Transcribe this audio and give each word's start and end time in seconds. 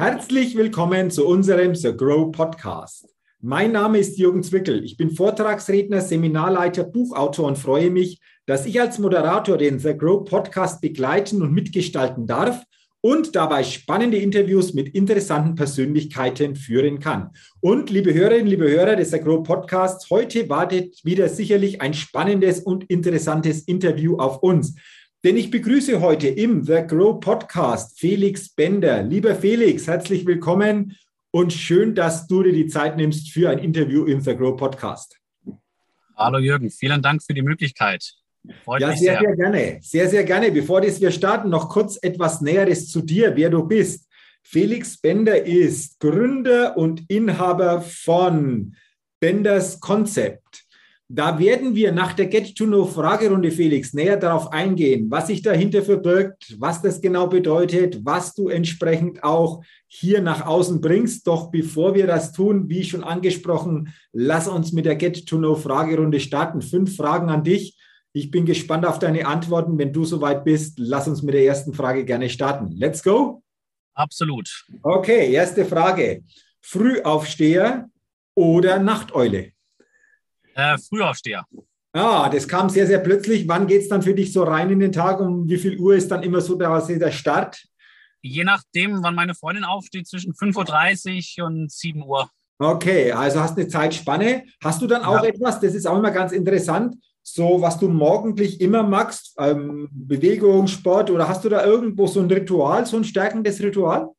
Herzlich 0.00 0.56
willkommen 0.56 1.10
zu 1.10 1.26
unserem 1.26 1.74
The 1.74 1.94
Grow 1.94 2.32
Podcast. 2.32 3.06
Mein 3.42 3.72
Name 3.72 3.98
ist 3.98 4.16
Jürgen 4.16 4.42
Zwickel. 4.42 4.82
Ich 4.82 4.96
bin 4.96 5.10
Vortragsredner, 5.10 6.00
Seminarleiter, 6.00 6.84
Buchautor 6.84 7.46
und 7.46 7.58
freue 7.58 7.90
mich, 7.90 8.18
dass 8.46 8.64
ich 8.64 8.80
als 8.80 8.98
Moderator 8.98 9.58
den 9.58 9.78
The 9.78 9.94
Grow 9.94 10.24
Podcast 10.24 10.80
begleiten 10.80 11.42
und 11.42 11.52
mitgestalten 11.52 12.26
darf 12.26 12.62
und 13.02 13.36
dabei 13.36 13.62
spannende 13.62 14.16
Interviews 14.16 14.72
mit 14.72 14.88
interessanten 14.88 15.54
Persönlichkeiten 15.54 16.56
führen 16.56 16.98
kann. 16.98 17.32
Und 17.60 17.90
liebe 17.90 18.14
Hörerinnen, 18.14 18.46
liebe 18.46 18.70
Hörer 18.70 18.96
des 18.96 19.10
The 19.10 19.20
Grow 19.20 19.42
Podcasts, 19.42 20.08
heute 20.08 20.48
wartet 20.48 21.04
wieder 21.04 21.28
sicherlich 21.28 21.82
ein 21.82 21.92
spannendes 21.92 22.60
und 22.60 22.84
interessantes 22.84 23.64
Interview 23.64 24.16
auf 24.16 24.42
uns. 24.42 24.76
Denn 25.22 25.36
ich 25.36 25.50
begrüße 25.50 26.00
heute 26.00 26.28
im 26.28 26.64
The 26.64 26.82
Grow 26.86 27.20
Podcast 27.20 28.00
Felix 28.00 28.48
Bender. 28.48 29.02
Lieber 29.02 29.34
Felix, 29.34 29.86
herzlich 29.86 30.24
willkommen 30.24 30.96
und 31.30 31.52
schön, 31.52 31.94
dass 31.94 32.26
du 32.26 32.42
dir 32.42 32.54
die 32.54 32.68
Zeit 32.68 32.96
nimmst 32.96 33.30
für 33.30 33.50
ein 33.50 33.58
Interview 33.58 34.06
im 34.06 34.22
The 34.22 34.34
Grow 34.34 34.56
Podcast. 34.56 35.20
Hallo 36.16 36.38
Jürgen, 36.38 36.70
vielen 36.70 37.02
Dank 37.02 37.22
für 37.22 37.34
die 37.34 37.42
Möglichkeit. 37.42 38.14
Freut 38.64 38.80
ja, 38.80 38.96
sehr, 38.96 38.96
sehr, 38.96 39.20
sehr 39.20 39.36
gerne. 39.36 39.78
Sehr, 39.82 40.08
sehr 40.08 40.24
gerne. 40.24 40.50
Bevor 40.52 40.82
wir 40.82 41.10
starten, 41.10 41.50
noch 41.50 41.68
kurz 41.68 41.98
etwas 42.00 42.40
Näheres 42.40 42.88
zu 42.88 43.02
dir, 43.02 43.36
wer 43.36 43.50
du 43.50 43.64
bist. 43.64 44.08
Felix 44.42 44.96
Bender 44.96 45.44
ist 45.44 46.00
Gründer 46.00 46.78
und 46.78 47.04
Inhaber 47.10 47.82
von 47.82 48.74
Benders 49.20 49.80
Concept. 49.80 50.64
Da 51.12 51.40
werden 51.40 51.74
wir 51.74 51.90
nach 51.90 52.12
der 52.12 52.26
Get-to-Know-Fragerunde, 52.26 53.50
Felix, 53.50 53.92
näher 53.92 54.16
darauf 54.16 54.52
eingehen, 54.52 55.10
was 55.10 55.26
sich 55.26 55.42
dahinter 55.42 55.82
verbirgt, 55.82 56.54
was 56.60 56.82
das 56.82 57.00
genau 57.00 57.26
bedeutet, 57.26 58.04
was 58.04 58.32
du 58.32 58.48
entsprechend 58.48 59.24
auch 59.24 59.60
hier 59.88 60.22
nach 60.22 60.46
außen 60.46 60.80
bringst. 60.80 61.26
Doch 61.26 61.50
bevor 61.50 61.96
wir 61.96 62.06
das 62.06 62.30
tun, 62.30 62.68
wie 62.68 62.84
schon 62.84 63.02
angesprochen, 63.02 63.92
lass 64.12 64.46
uns 64.46 64.70
mit 64.70 64.84
der 64.84 64.94
Get-to-Know-Fragerunde 64.94 66.20
starten. 66.20 66.62
Fünf 66.62 66.94
Fragen 66.94 67.28
an 67.28 67.42
dich. 67.42 67.76
Ich 68.12 68.30
bin 68.30 68.46
gespannt 68.46 68.86
auf 68.86 69.00
deine 69.00 69.26
Antworten. 69.26 69.78
Wenn 69.78 69.92
du 69.92 70.04
soweit 70.04 70.44
bist, 70.44 70.78
lass 70.78 71.08
uns 71.08 71.22
mit 71.22 71.34
der 71.34 71.44
ersten 71.44 71.74
Frage 71.74 72.04
gerne 72.04 72.28
starten. 72.28 72.70
Let's 72.70 73.02
go. 73.02 73.42
Absolut. 73.94 74.64
Okay, 74.84 75.32
erste 75.32 75.64
Frage. 75.64 76.22
Frühaufsteher 76.60 77.90
oder 78.36 78.78
Nachteule? 78.78 79.50
Äh, 80.60 80.76
Frühaufsteher. 80.76 81.46
Ah, 81.92 82.28
das 82.28 82.46
kam 82.46 82.68
sehr, 82.68 82.86
sehr 82.86 82.98
plötzlich. 82.98 83.48
Wann 83.48 83.66
geht 83.66 83.82
es 83.82 83.88
dann 83.88 84.02
für 84.02 84.14
dich 84.14 84.32
so 84.32 84.42
rein 84.42 84.70
in 84.70 84.78
den 84.78 84.92
Tag? 84.92 85.20
Um 85.20 85.48
wie 85.48 85.56
viel 85.56 85.78
Uhr 85.78 85.94
ist 85.94 86.10
dann 86.10 86.22
immer 86.22 86.40
so 86.40 86.54
der, 86.54 86.80
der 86.86 87.10
Start? 87.10 87.64
Je 88.22 88.44
nachdem, 88.44 89.02
wann 89.02 89.14
meine 89.14 89.34
Freundin 89.34 89.64
aufsteht, 89.64 90.06
zwischen 90.06 90.34
5.30 90.34 91.40
Uhr 91.40 91.46
und 91.46 91.72
7 91.72 92.02
Uhr. 92.02 92.30
Okay, 92.58 93.10
also 93.10 93.40
hast 93.40 93.56
eine 93.56 93.68
Zeitspanne. 93.68 94.44
Hast 94.62 94.82
du 94.82 94.86
dann 94.86 95.02
auch 95.02 95.22
ja. 95.22 95.30
etwas, 95.30 95.60
das 95.60 95.74
ist 95.74 95.86
auch 95.86 95.96
immer 95.96 96.10
ganz 96.10 96.32
interessant, 96.32 96.96
so 97.22 97.62
was 97.62 97.78
du 97.78 97.88
morgendlich 97.88 98.60
immer 98.60 98.82
magst, 98.82 99.34
ähm, 99.38 99.88
Bewegung, 99.90 100.66
Sport, 100.66 101.10
oder 101.10 101.26
hast 101.26 101.42
du 101.44 101.48
da 101.48 101.64
irgendwo 101.64 102.06
so 102.06 102.20
ein 102.20 102.30
Ritual, 102.30 102.84
so 102.84 102.98
ein 102.98 103.04
stärkendes 103.04 103.62
Ritual? 103.62 104.10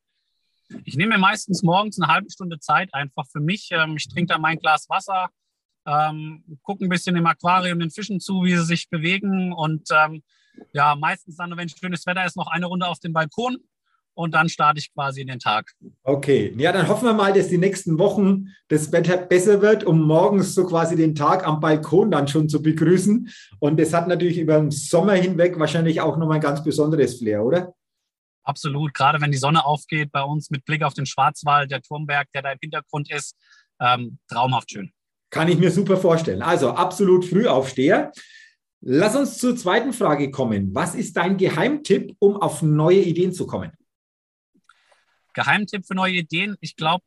Ich 0.84 0.96
nehme 0.96 1.14
mir 1.14 1.18
meistens 1.18 1.62
morgens 1.62 2.00
eine 2.00 2.12
halbe 2.12 2.30
Stunde 2.30 2.58
Zeit 2.58 2.92
einfach 2.92 3.26
für 3.30 3.40
mich. 3.40 3.68
Ähm, 3.70 3.96
ich 3.96 4.08
trinke 4.08 4.32
dann 4.32 4.40
mein 4.40 4.58
Glas 4.58 4.88
Wasser, 4.88 5.28
ähm, 5.86 6.44
gucke 6.62 6.84
ein 6.84 6.88
bisschen 6.88 7.16
im 7.16 7.26
Aquarium 7.26 7.80
den 7.80 7.90
Fischen 7.90 8.20
zu, 8.20 8.44
wie 8.44 8.56
sie 8.56 8.64
sich 8.64 8.88
bewegen 8.88 9.52
und 9.52 9.88
ähm, 9.92 10.22
ja, 10.72 10.94
meistens 10.94 11.36
dann, 11.36 11.56
wenn 11.56 11.68
schönes 11.68 12.06
Wetter 12.06 12.24
ist, 12.24 12.36
noch 12.36 12.48
eine 12.48 12.66
Runde 12.66 12.86
auf 12.86 12.98
dem 13.00 13.12
Balkon 13.12 13.58
und 14.14 14.34
dann 14.34 14.48
starte 14.48 14.78
ich 14.78 14.92
quasi 14.92 15.22
in 15.22 15.28
den 15.28 15.38
Tag. 15.38 15.72
Okay, 16.02 16.52
ja, 16.56 16.72
dann 16.72 16.88
hoffen 16.88 17.06
wir 17.06 17.14
mal, 17.14 17.32
dass 17.32 17.48
die 17.48 17.58
nächsten 17.58 17.98
Wochen 17.98 18.48
das 18.68 18.92
Wetter 18.92 19.16
besser 19.16 19.62
wird, 19.62 19.84
um 19.84 20.02
morgens 20.02 20.54
so 20.54 20.66
quasi 20.66 20.96
den 20.96 21.14
Tag 21.14 21.46
am 21.46 21.60
Balkon 21.60 22.10
dann 22.10 22.28
schon 22.28 22.48
zu 22.48 22.62
begrüßen. 22.62 23.30
Und 23.58 23.80
das 23.80 23.92
hat 23.92 24.08
natürlich 24.08 24.38
über 24.38 24.58
den 24.58 24.70
Sommer 24.70 25.14
hinweg 25.14 25.58
wahrscheinlich 25.58 26.00
auch 26.00 26.16
nochmal 26.16 26.36
ein 26.36 26.42
ganz 26.42 26.62
besonderes 26.62 27.18
Flair, 27.18 27.44
oder? 27.44 27.74
Absolut, 28.44 28.92
gerade 28.92 29.20
wenn 29.20 29.30
die 29.30 29.38
Sonne 29.38 29.64
aufgeht 29.64 30.10
bei 30.10 30.22
uns 30.22 30.50
mit 30.50 30.64
Blick 30.64 30.82
auf 30.82 30.94
den 30.94 31.06
Schwarzwald, 31.06 31.70
der 31.70 31.80
Turmberg, 31.80 32.28
der 32.34 32.42
da 32.42 32.52
im 32.52 32.58
Hintergrund 32.60 33.10
ist, 33.10 33.36
ähm, 33.80 34.18
traumhaft 34.28 34.72
schön. 34.72 34.92
Kann 35.32 35.48
ich 35.48 35.58
mir 35.58 35.70
super 35.70 35.96
vorstellen. 35.96 36.42
Also 36.42 36.72
absolut 36.72 37.24
Frühaufsteher. 37.24 38.12
Lass 38.82 39.16
uns 39.16 39.38
zur 39.38 39.56
zweiten 39.56 39.94
Frage 39.94 40.30
kommen. 40.30 40.74
Was 40.74 40.94
ist 40.94 41.16
dein 41.16 41.38
Geheimtipp, 41.38 42.14
um 42.18 42.36
auf 42.36 42.60
neue 42.60 43.00
Ideen 43.00 43.32
zu 43.32 43.46
kommen? 43.46 43.72
Geheimtipp 45.32 45.86
für 45.86 45.94
neue 45.94 46.12
Ideen? 46.12 46.58
Ich 46.60 46.76
glaube 46.76 47.02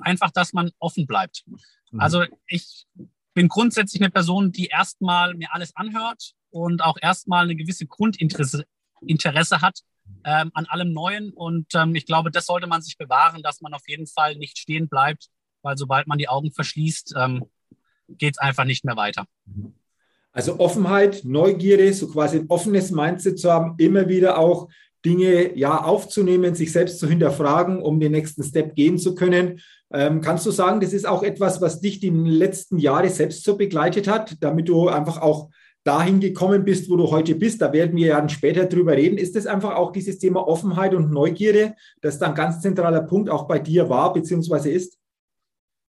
einfach, 0.00 0.30
dass 0.30 0.54
man 0.54 0.70
offen 0.78 1.06
bleibt. 1.06 1.44
Mhm. 1.90 2.00
Also 2.00 2.24
ich 2.46 2.86
bin 3.34 3.48
grundsätzlich 3.48 4.00
eine 4.00 4.10
Person, 4.10 4.52
die 4.52 4.68
erstmal 4.68 5.34
mir 5.34 5.52
alles 5.52 5.76
anhört 5.76 6.32
und 6.48 6.82
auch 6.82 6.96
erstmal 7.02 7.44
eine 7.44 7.56
gewisse 7.56 7.84
Grundinteresse 7.86 8.64
Interesse 9.02 9.60
hat 9.60 9.80
ähm, 10.24 10.50
an 10.54 10.64
allem 10.64 10.94
Neuen. 10.94 11.30
Und 11.34 11.74
ähm, 11.74 11.94
ich 11.94 12.06
glaube, 12.06 12.30
das 12.30 12.46
sollte 12.46 12.68
man 12.68 12.80
sich 12.80 12.96
bewahren, 12.96 13.42
dass 13.42 13.60
man 13.60 13.74
auf 13.74 13.86
jeden 13.86 14.06
Fall 14.06 14.36
nicht 14.36 14.56
stehen 14.56 14.88
bleibt, 14.88 15.28
weil 15.60 15.76
sobald 15.76 16.06
man 16.06 16.16
die 16.16 16.30
Augen 16.30 16.52
verschließt, 16.52 17.14
ähm, 17.18 17.44
geht 18.08 18.34
es 18.34 18.38
einfach 18.38 18.64
nicht 18.64 18.84
mehr 18.84 18.96
weiter. 18.96 19.26
Also 20.32 20.60
Offenheit, 20.60 21.22
Neugierde, 21.24 21.92
so 21.92 22.08
quasi 22.08 22.38
ein 22.38 22.46
offenes 22.48 22.90
Mindset 22.90 23.38
zu 23.38 23.50
haben, 23.50 23.74
immer 23.78 24.08
wieder 24.08 24.38
auch 24.38 24.68
Dinge 25.04 25.56
ja 25.56 25.82
aufzunehmen, 25.82 26.54
sich 26.54 26.72
selbst 26.72 26.98
zu 26.98 27.08
hinterfragen, 27.08 27.80
um 27.80 28.00
den 28.00 28.12
nächsten 28.12 28.42
Step 28.42 28.74
gehen 28.74 28.98
zu 28.98 29.14
können. 29.14 29.60
Ähm, 29.92 30.20
kannst 30.20 30.44
du 30.44 30.50
sagen, 30.50 30.80
das 30.80 30.92
ist 30.92 31.06
auch 31.06 31.22
etwas, 31.22 31.60
was 31.60 31.80
dich 31.80 32.00
die 32.00 32.10
letzten 32.10 32.78
Jahre 32.78 33.08
selbst 33.08 33.44
so 33.44 33.56
begleitet 33.56 34.08
hat, 34.08 34.36
damit 34.40 34.68
du 34.68 34.88
einfach 34.88 35.22
auch 35.22 35.48
dahin 35.84 36.18
gekommen 36.18 36.64
bist, 36.64 36.90
wo 36.90 36.96
du 36.96 37.10
heute 37.10 37.36
bist? 37.36 37.62
Da 37.62 37.72
werden 37.72 37.96
wir 37.96 38.08
ja 38.08 38.28
später 38.28 38.66
drüber 38.66 38.96
reden. 38.96 39.18
Ist 39.18 39.36
das 39.36 39.46
einfach 39.46 39.76
auch 39.76 39.92
dieses 39.92 40.18
Thema 40.18 40.46
Offenheit 40.46 40.94
und 40.94 41.12
Neugierde, 41.12 41.76
das 42.02 42.18
dann 42.18 42.34
ganz 42.34 42.60
zentraler 42.60 43.02
Punkt 43.02 43.30
auch 43.30 43.46
bei 43.46 43.60
dir 43.60 43.88
war 43.88 44.12
bzw. 44.12 44.72
ist? 44.72 44.98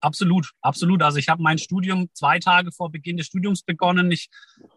Absolut, 0.06 0.52
absolut. 0.60 1.02
Also 1.02 1.18
ich 1.18 1.28
habe 1.28 1.42
mein 1.42 1.58
Studium 1.58 2.08
zwei 2.12 2.38
Tage 2.38 2.70
vor 2.70 2.92
Beginn 2.92 3.16
des 3.16 3.26
Studiums 3.26 3.64
begonnen. 3.64 4.12
Ich 4.12 4.28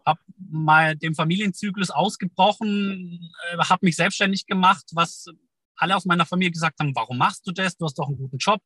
habe 0.04 0.18
mal 0.50 0.96
den 0.96 1.14
Familienzyklus 1.14 1.90
ausgebrochen, 1.90 3.30
äh, 3.52 3.58
habe 3.58 3.86
mich 3.86 3.94
selbstständig 3.94 4.46
gemacht, 4.46 4.86
was 4.92 5.26
alle 5.76 5.94
aus 5.94 6.04
meiner 6.04 6.26
Familie 6.26 6.50
gesagt 6.50 6.80
haben, 6.80 6.96
warum 6.96 7.18
machst 7.18 7.46
du 7.46 7.52
das? 7.52 7.76
Du 7.76 7.84
hast 7.84 7.94
doch 7.94 8.08
einen 8.08 8.18
guten 8.18 8.38
Job 8.38 8.60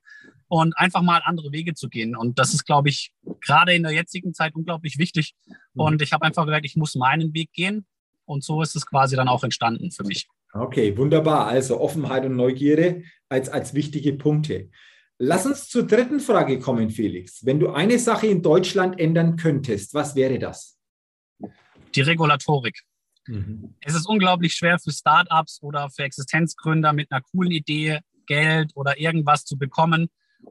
und 0.48 0.76
einfach 0.78 1.02
mal 1.02 1.20
andere 1.26 1.52
Wege 1.52 1.74
zu 1.74 1.90
gehen. 1.90 2.16
Und 2.16 2.38
das 2.38 2.54
ist, 2.54 2.64
glaube 2.64 2.88
ich, 2.88 3.12
gerade 3.42 3.74
in 3.74 3.82
der 3.82 3.92
jetzigen 3.92 4.32
Zeit 4.32 4.54
unglaublich 4.54 4.96
wichtig. 4.96 5.34
Mhm. 5.74 5.80
Und 5.82 6.02
ich 6.02 6.14
habe 6.14 6.24
einfach 6.24 6.46
gesagt, 6.46 6.64
ich 6.64 6.76
muss 6.76 6.94
meinen 6.94 7.34
Weg 7.34 7.52
gehen. 7.52 7.84
Und 8.24 8.42
so 8.42 8.62
ist 8.62 8.74
es 8.74 8.86
quasi 8.86 9.16
dann 9.16 9.28
auch 9.28 9.44
entstanden 9.44 9.90
für 9.90 10.04
mich. 10.04 10.28
Okay, 10.54 10.96
wunderbar. 10.96 11.46
Also 11.46 11.78
Offenheit 11.78 12.24
und 12.24 12.36
Neugierde 12.36 13.02
als, 13.28 13.50
als 13.50 13.74
wichtige 13.74 14.14
Punkte. 14.14 14.70
Lass 15.18 15.46
uns 15.46 15.68
zur 15.68 15.86
dritten 15.86 16.18
Frage 16.18 16.58
kommen, 16.58 16.90
Felix. 16.90 17.44
Wenn 17.44 17.60
du 17.60 17.70
eine 17.70 17.98
Sache 17.98 18.26
in 18.26 18.42
Deutschland 18.42 18.98
ändern 18.98 19.36
könntest, 19.36 19.94
was 19.94 20.14
wäre 20.16 20.38
das? 20.38 20.76
Die 21.94 22.00
Regulatorik. 22.00 22.80
Mhm. 23.26 23.74
Es 23.80 23.94
ist 23.94 24.06
unglaublich 24.06 24.54
schwer 24.54 24.78
für 24.78 24.90
Startups 24.90 25.62
oder 25.62 25.88
für 25.90 26.02
Existenzgründer 26.02 26.92
mit 26.92 27.10
einer 27.10 27.22
coolen 27.22 27.52
Idee 27.52 28.00
Geld 28.26 28.72
oder 28.74 28.98
irgendwas 28.98 29.44
zu 29.44 29.56
bekommen. 29.56 30.08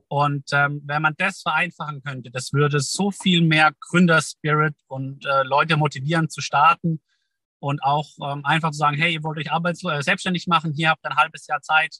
Und 0.08 0.46
ähm, 0.54 0.82
wenn 0.86 1.02
man 1.02 1.14
das 1.18 1.42
vereinfachen 1.42 2.02
könnte, 2.02 2.32
das 2.32 2.54
würde 2.54 2.80
so 2.80 3.12
viel 3.12 3.42
mehr 3.42 3.74
Gründerspirit 3.80 4.76
und 4.88 5.26
äh, 5.26 5.44
Leute 5.44 5.78
motivieren 5.78 6.30
zu 6.30 6.42
starten 6.42 7.02
und 7.60 7.84
auch 7.84 8.08
ähm, 8.24 8.44
einfach 8.44 8.72
zu 8.72 8.78
sagen, 8.78 8.98
hey, 8.98 9.14
ihr 9.14 9.24
wollt 9.24 9.38
euch 9.38 9.52
arbeitslos, 9.52 9.94
äh, 9.94 10.02
selbstständig 10.02 10.48
machen, 10.48 10.74
hier 10.74 10.90
habt 10.90 11.06
ihr 11.06 11.12
ein 11.12 11.18
halbes 11.18 11.46
Jahr 11.48 11.62
Zeit, 11.62 12.00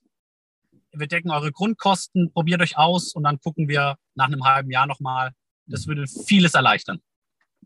wir 0.94 1.08
decken 1.08 1.32
eure 1.32 1.52
Grundkosten, 1.52 2.32
probiert 2.32 2.62
euch 2.62 2.78
aus 2.78 3.14
und 3.14 3.24
dann 3.24 3.40
gucken 3.40 3.68
wir 3.68 3.96
nach 4.16 4.28
einem 4.28 4.44
halben 4.44 4.72
Jahr 4.72 4.88
nochmal. 4.88 5.32
Das 5.66 5.88
würde 5.88 6.06
vieles 6.08 6.54
erleichtern. 6.54 7.00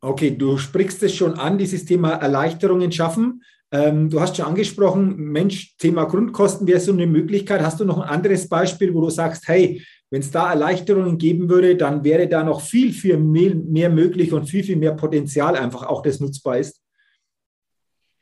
Okay, 0.01 0.37
du 0.37 0.57
sprichst 0.57 1.01
es 1.03 1.15
schon 1.15 1.33
an, 1.33 1.57
dieses 1.57 1.85
Thema 1.85 2.11
Erleichterungen 2.13 2.91
schaffen. 2.91 3.41
Ähm, 3.71 4.09
du 4.09 4.21
hast 4.21 4.37
schon 4.37 4.45
angesprochen, 4.45 5.17
Mensch, 5.17 5.75
Thema 5.77 6.05
Grundkosten 6.05 6.67
wäre 6.67 6.79
so 6.79 6.93
eine 6.93 7.07
Möglichkeit. 7.07 7.61
Hast 7.61 7.79
du 7.79 7.85
noch 7.85 7.99
ein 7.99 8.07
anderes 8.07 8.47
Beispiel, 8.47 8.93
wo 8.93 9.01
du 9.01 9.09
sagst, 9.09 9.47
hey, 9.47 9.83
wenn 10.09 10.21
es 10.21 10.31
da 10.31 10.51
Erleichterungen 10.51 11.17
geben 11.17 11.49
würde, 11.49 11.75
dann 11.75 12.03
wäre 12.03 12.29
da 12.29 12.43
noch 12.43 12.61
viel, 12.61 12.93
viel 12.93 13.17
mehr, 13.17 13.55
mehr 13.55 13.89
möglich 13.89 14.31
und 14.31 14.45
viel, 14.45 14.63
viel 14.63 14.77
mehr 14.77 14.93
Potenzial 14.93 15.55
einfach 15.55 15.83
auch, 15.83 16.01
das 16.01 16.19
nutzbar 16.19 16.59
ist? 16.59 16.81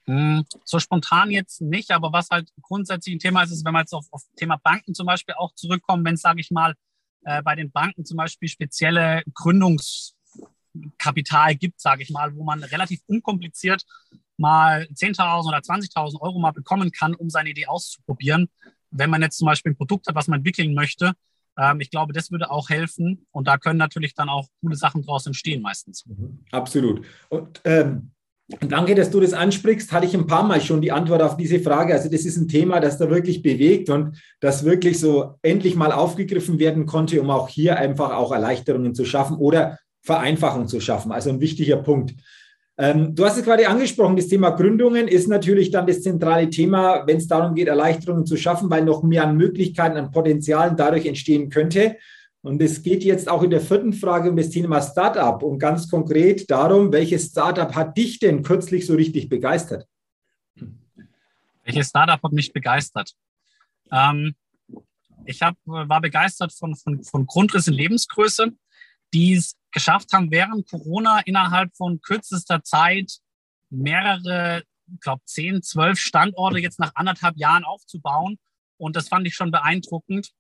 Hm, 0.08 0.46
so 0.64 0.80
spontan 0.80 1.30
jetzt 1.32 1.62
nicht, 1.62 1.92
aber 1.92 2.14
was 2.14 2.30
halt 2.30 2.50
grundsätzlich 2.62 3.16
ein 3.16 3.20
Thema 3.20 3.44
ist, 3.44 3.52
ist, 3.52 3.66
wenn 3.66 3.74
wir 3.74 3.80
jetzt 3.80 3.94
auf, 3.94 4.06
auf 4.12 4.22
Thema 4.36 4.58
Banken 4.58 4.94
zum 4.94 5.08
Beispiel 5.08 5.34
auch 5.36 5.54
zurückkommen, 5.56 6.06
wenn 6.06 6.14
es, 6.16 6.22
sage 6.22 6.42
ich 6.42 6.52
mal, 6.52 6.76
äh, 7.24 7.42
bei 7.42 7.56
den 7.56 7.72
Banken 7.72 8.06
zum 8.06 8.18
Beispiel 8.18 8.48
spezielle 8.48 9.24
Gründungskapital 9.34 11.56
gibt, 11.56 11.82
sage 11.82 12.04
ich 12.04 12.12
mal, 12.12 12.36
wo 12.36 12.44
man 12.44 12.64
relativ 12.64 13.02
unkompliziert 13.08 13.84
mal 14.38 14.88
10.000 14.94 15.48
oder 15.48 15.60
20.000 15.60 16.22
Euro 16.22 16.40
mal 16.40 16.52
bekommen 16.52 16.92
kann, 16.92 17.16
um 17.16 17.30
seine 17.30 17.50
Idee 17.50 17.68
auszuprobieren, 17.68 18.50
wenn 18.92 19.10
man 19.10 19.22
jetzt 19.22 19.38
zum 19.38 19.46
Beispiel 19.46 19.72
ein 19.72 19.78
Produkt 19.78 20.08
hat, 20.08 20.16
was 20.16 20.28
man 20.28 20.40
entwickeln 20.40 20.74
möchte, 20.74 21.14
ähm, 21.58 21.80
ich 21.80 21.90
glaube, 21.90 22.14
das 22.14 22.32
würde 22.32 22.52
auch 22.52 22.70
helfen. 22.70 23.26
Und 23.32 23.48
da 23.48 23.58
können 23.58 23.78
natürlich 23.78 24.14
dann 24.14 24.30
auch 24.30 24.48
coole 24.62 24.76
Sachen 24.76 25.04
draus 25.04 25.26
entstehen 25.26 25.62
meistens. 25.62 26.06
Mhm, 26.06 26.44
absolut. 26.52 27.06
Und 27.30 27.62
ähm, 27.64 28.12
Danke, 28.48 28.94
dass 28.94 29.10
du 29.10 29.20
das 29.20 29.34
ansprichst. 29.34 29.92
Hatte 29.92 30.06
ich 30.06 30.14
ein 30.14 30.28
paar 30.28 30.44
Mal 30.44 30.62
schon 30.62 30.80
die 30.80 30.92
Antwort 30.92 31.24
auf 31.24 31.36
diese 31.36 31.60
Frage. 31.60 31.94
Also 31.94 32.10
das 32.10 32.26
ist 32.26 32.38
ein 32.38 32.48
Thema, 32.48 32.80
das 32.80 33.00
da 33.00 33.10
wirklich 33.10 33.42
bewegt 33.42 33.90
und 33.90 34.22
das 34.40 34.64
wirklich 34.64 35.00
so 35.00 35.34
endlich 35.42 35.76
mal 35.76 35.92
aufgegriffen 35.92 36.60
werden 36.60 36.86
konnte, 36.86 37.20
um 37.22 37.32
auch 37.32 37.50
hier 37.50 37.78
einfach 37.78 38.12
auch 38.12 38.32
Erleichterungen 38.32 38.94
zu 38.94 39.04
schaffen 39.04 39.38
oder 39.38 39.80
Vereinfachung 40.04 40.68
zu 40.68 40.80
schaffen. 40.80 41.12
Also 41.12 41.32
ein 41.32 41.42
wichtiger 41.42 41.78
Punkt. 41.78 42.14
Ähm, 42.78 43.16
du 43.16 43.26
hast 43.26 43.38
es 43.38 43.46
gerade 43.46 43.68
angesprochen, 43.68 44.18
das 44.18 44.28
Thema 44.28 44.52
Gründungen 44.52 45.08
ist 45.08 45.28
natürlich 45.28 45.72
dann 45.72 45.88
das 45.88 46.02
zentrale 46.02 46.50
Thema, 46.50 47.08
wenn 47.08 47.18
es 47.18 47.28
darum 47.28 47.56
geht, 47.56 47.68
Erleichterungen 47.68 48.26
zu 48.26 48.38
schaffen, 48.38 48.70
weil 48.70 48.84
noch 48.84 49.02
mehr 49.02 49.24
an 49.24 49.38
Möglichkeiten, 49.38 49.98
an 49.98 50.12
Potenzialen 50.12 50.76
dadurch 50.76 51.06
entstehen 51.06 51.50
könnte. 51.50 51.96
Und 52.46 52.62
es 52.62 52.84
geht 52.84 53.04
jetzt 53.04 53.28
auch 53.28 53.42
in 53.42 53.50
der 53.50 53.60
vierten 53.60 53.92
Frage 53.92 54.30
um 54.30 54.38
das 54.38 54.52
Thema 54.52 54.80
Startup 54.80 55.42
und 55.42 55.58
ganz 55.58 55.90
konkret 55.90 56.48
darum, 56.52 56.92
welches 56.92 57.30
Startup 57.32 57.74
hat 57.74 57.98
dich 57.98 58.20
denn 58.20 58.44
kürzlich 58.44 58.86
so 58.86 58.94
richtig 58.94 59.30
begeistert? 59.30 59.88
Welches 61.64 61.90
Startup 61.90 62.22
hat 62.22 62.32
mich 62.34 62.54
begeistert? 62.54 63.16
Ähm, 63.92 64.36
ich 65.26 65.42
hab, 65.42 65.56
war 65.66 66.00
begeistert 66.00 66.54
von, 66.54 66.76
von, 66.76 67.04
von 67.04 67.26
Grundriss 67.26 67.68
in 67.68 67.74
Lebensgröße, 67.74 68.52
die 69.12 69.34
es 69.34 69.56
geschafft 69.72 70.14
haben, 70.14 70.30
während 70.30 70.70
Corona 70.70 71.22
innerhalb 71.22 71.76
von 71.76 72.00
kürzester 72.00 72.62
Zeit 72.62 73.12
mehrere, 73.72 74.62
ich 74.94 75.00
glaube, 75.00 75.24
zehn, 75.26 75.64
zwölf 75.64 75.98
Standorte 75.98 76.60
jetzt 76.60 76.78
nach 76.78 76.92
anderthalb 76.94 77.38
Jahren 77.38 77.64
aufzubauen. 77.64 78.38
Und 78.78 78.96
das 78.96 79.08
fand 79.08 79.26
ich 79.26 79.34
schon 79.34 79.50
beeindruckend 79.50 80.32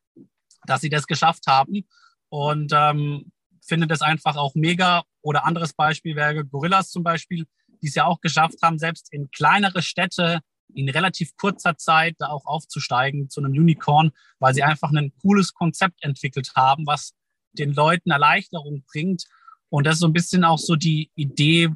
dass 0.65 0.81
sie 0.81 0.89
das 0.89 1.07
geschafft 1.07 1.47
haben. 1.47 1.87
Und 2.29 2.71
ähm, 2.73 3.31
finde 3.65 3.87
das 3.87 4.01
einfach 4.01 4.35
auch 4.35 4.55
mega. 4.55 5.03
Oder 5.21 5.45
anderes 5.45 5.73
Beispiel 5.73 6.15
wäre 6.15 6.45
Gorillas 6.45 6.89
zum 6.89 7.03
Beispiel, 7.03 7.45
die 7.81 7.87
es 7.87 7.95
ja 7.95 8.05
auch 8.05 8.21
geschafft 8.21 8.61
haben, 8.61 8.77
selbst 8.77 9.11
in 9.11 9.29
kleinere 9.31 9.81
Städte 9.81 10.41
in 10.73 10.89
relativ 10.89 11.35
kurzer 11.37 11.77
Zeit 11.77 12.15
da 12.19 12.27
auch 12.27 12.45
aufzusteigen 12.45 13.29
zu 13.29 13.39
einem 13.39 13.51
Unicorn, 13.51 14.11
weil 14.39 14.53
sie 14.53 14.63
einfach 14.63 14.91
ein 14.91 15.13
cooles 15.21 15.53
Konzept 15.53 16.03
entwickelt 16.03 16.51
haben, 16.55 16.85
was 16.85 17.13
den 17.53 17.73
Leuten 17.73 18.11
Erleichterung 18.11 18.83
bringt. 18.91 19.25
Und 19.69 19.85
das 19.85 19.95
ist 19.95 19.99
so 20.01 20.07
ein 20.07 20.13
bisschen 20.13 20.43
auch 20.43 20.57
so 20.57 20.75
die 20.75 21.11
Idee, 21.15 21.69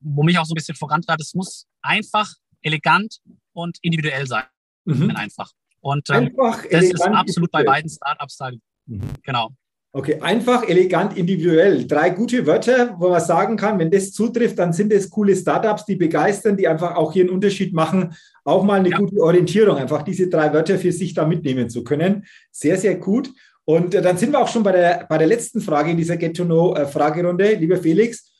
wo 0.00 0.22
mich 0.22 0.38
auch 0.38 0.44
so 0.44 0.54
ein 0.54 0.56
bisschen 0.56 0.74
vorantreibt. 0.74 1.20
Es 1.20 1.34
muss 1.34 1.66
einfach, 1.82 2.32
elegant 2.62 3.20
und 3.52 3.78
individuell 3.82 4.26
sein. 4.26 4.44
Mhm. 4.84 5.10
Einfach. 5.16 5.52
Und 5.82 6.08
ähm, 6.10 6.16
einfach, 6.16 6.64
das 6.70 6.84
ist 6.84 7.02
absolut 7.02 7.50
bei 7.50 7.64
beiden 7.64 7.90
Startups 7.90 8.36
da. 8.36 8.50
Mhm. 8.86 9.00
Genau. 9.24 9.50
Okay, 9.94 10.20
einfach, 10.22 10.66
elegant, 10.66 11.18
individuell. 11.18 11.86
Drei 11.86 12.10
gute 12.10 12.46
Wörter, 12.46 12.96
wo 12.98 13.10
man 13.10 13.20
sagen 13.20 13.58
kann, 13.58 13.78
wenn 13.78 13.90
das 13.90 14.12
zutrifft, 14.12 14.58
dann 14.58 14.72
sind 14.72 14.90
es 14.90 15.10
coole 15.10 15.36
Startups, 15.36 15.84
die 15.84 15.96
begeistern, 15.96 16.56
die 16.56 16.66
einfach 16.66 16.96
auch 16.96 17.12
hier 17.12 17.24
einen 17.24 17.34
Unterschied 17.34 17.74
machen. 17.74 18.14
Auch 18.44 18.62
mal 18.64 18.80
eine 18.80 18.88
ja. 18.88 18.96
gute 18.96 19.20
Orientierung, 19.20 19.76
einfach 19.76 20.02
diese 20.02 20.28
drei 20.28 20.50
Wörter 20.54 20.78
für 20.78 20.92
sich 20.92 21.12
da 21.12 21.26
mitnehmen 21.26 21.68
zu 21.68 21.84
können. 21.84 22.24
Sehr, 22.50 22.78
sehr 22.78 22.94
gut. 22.94 23.30
Und 23.64 23.94
äh, 23.94 24.00
dann 24.00 24.16
sind 24.16 24.32
wir 24.32 24.40
auch 24.40 24.48
schon 24.48 24.62
bei 24.62 24.72
der, 24.72 25.06
bei 25.08 25.18
der 25.18 25.26
letzten 25.26 25.60
Frage 25.60 25.90
in 25.90 25.98
dieser 25.98 26.16
Get-to-Know-Fragerunde. 26.16 27.54
Lieber 27.56 27.76
Felix, 27.76 28.32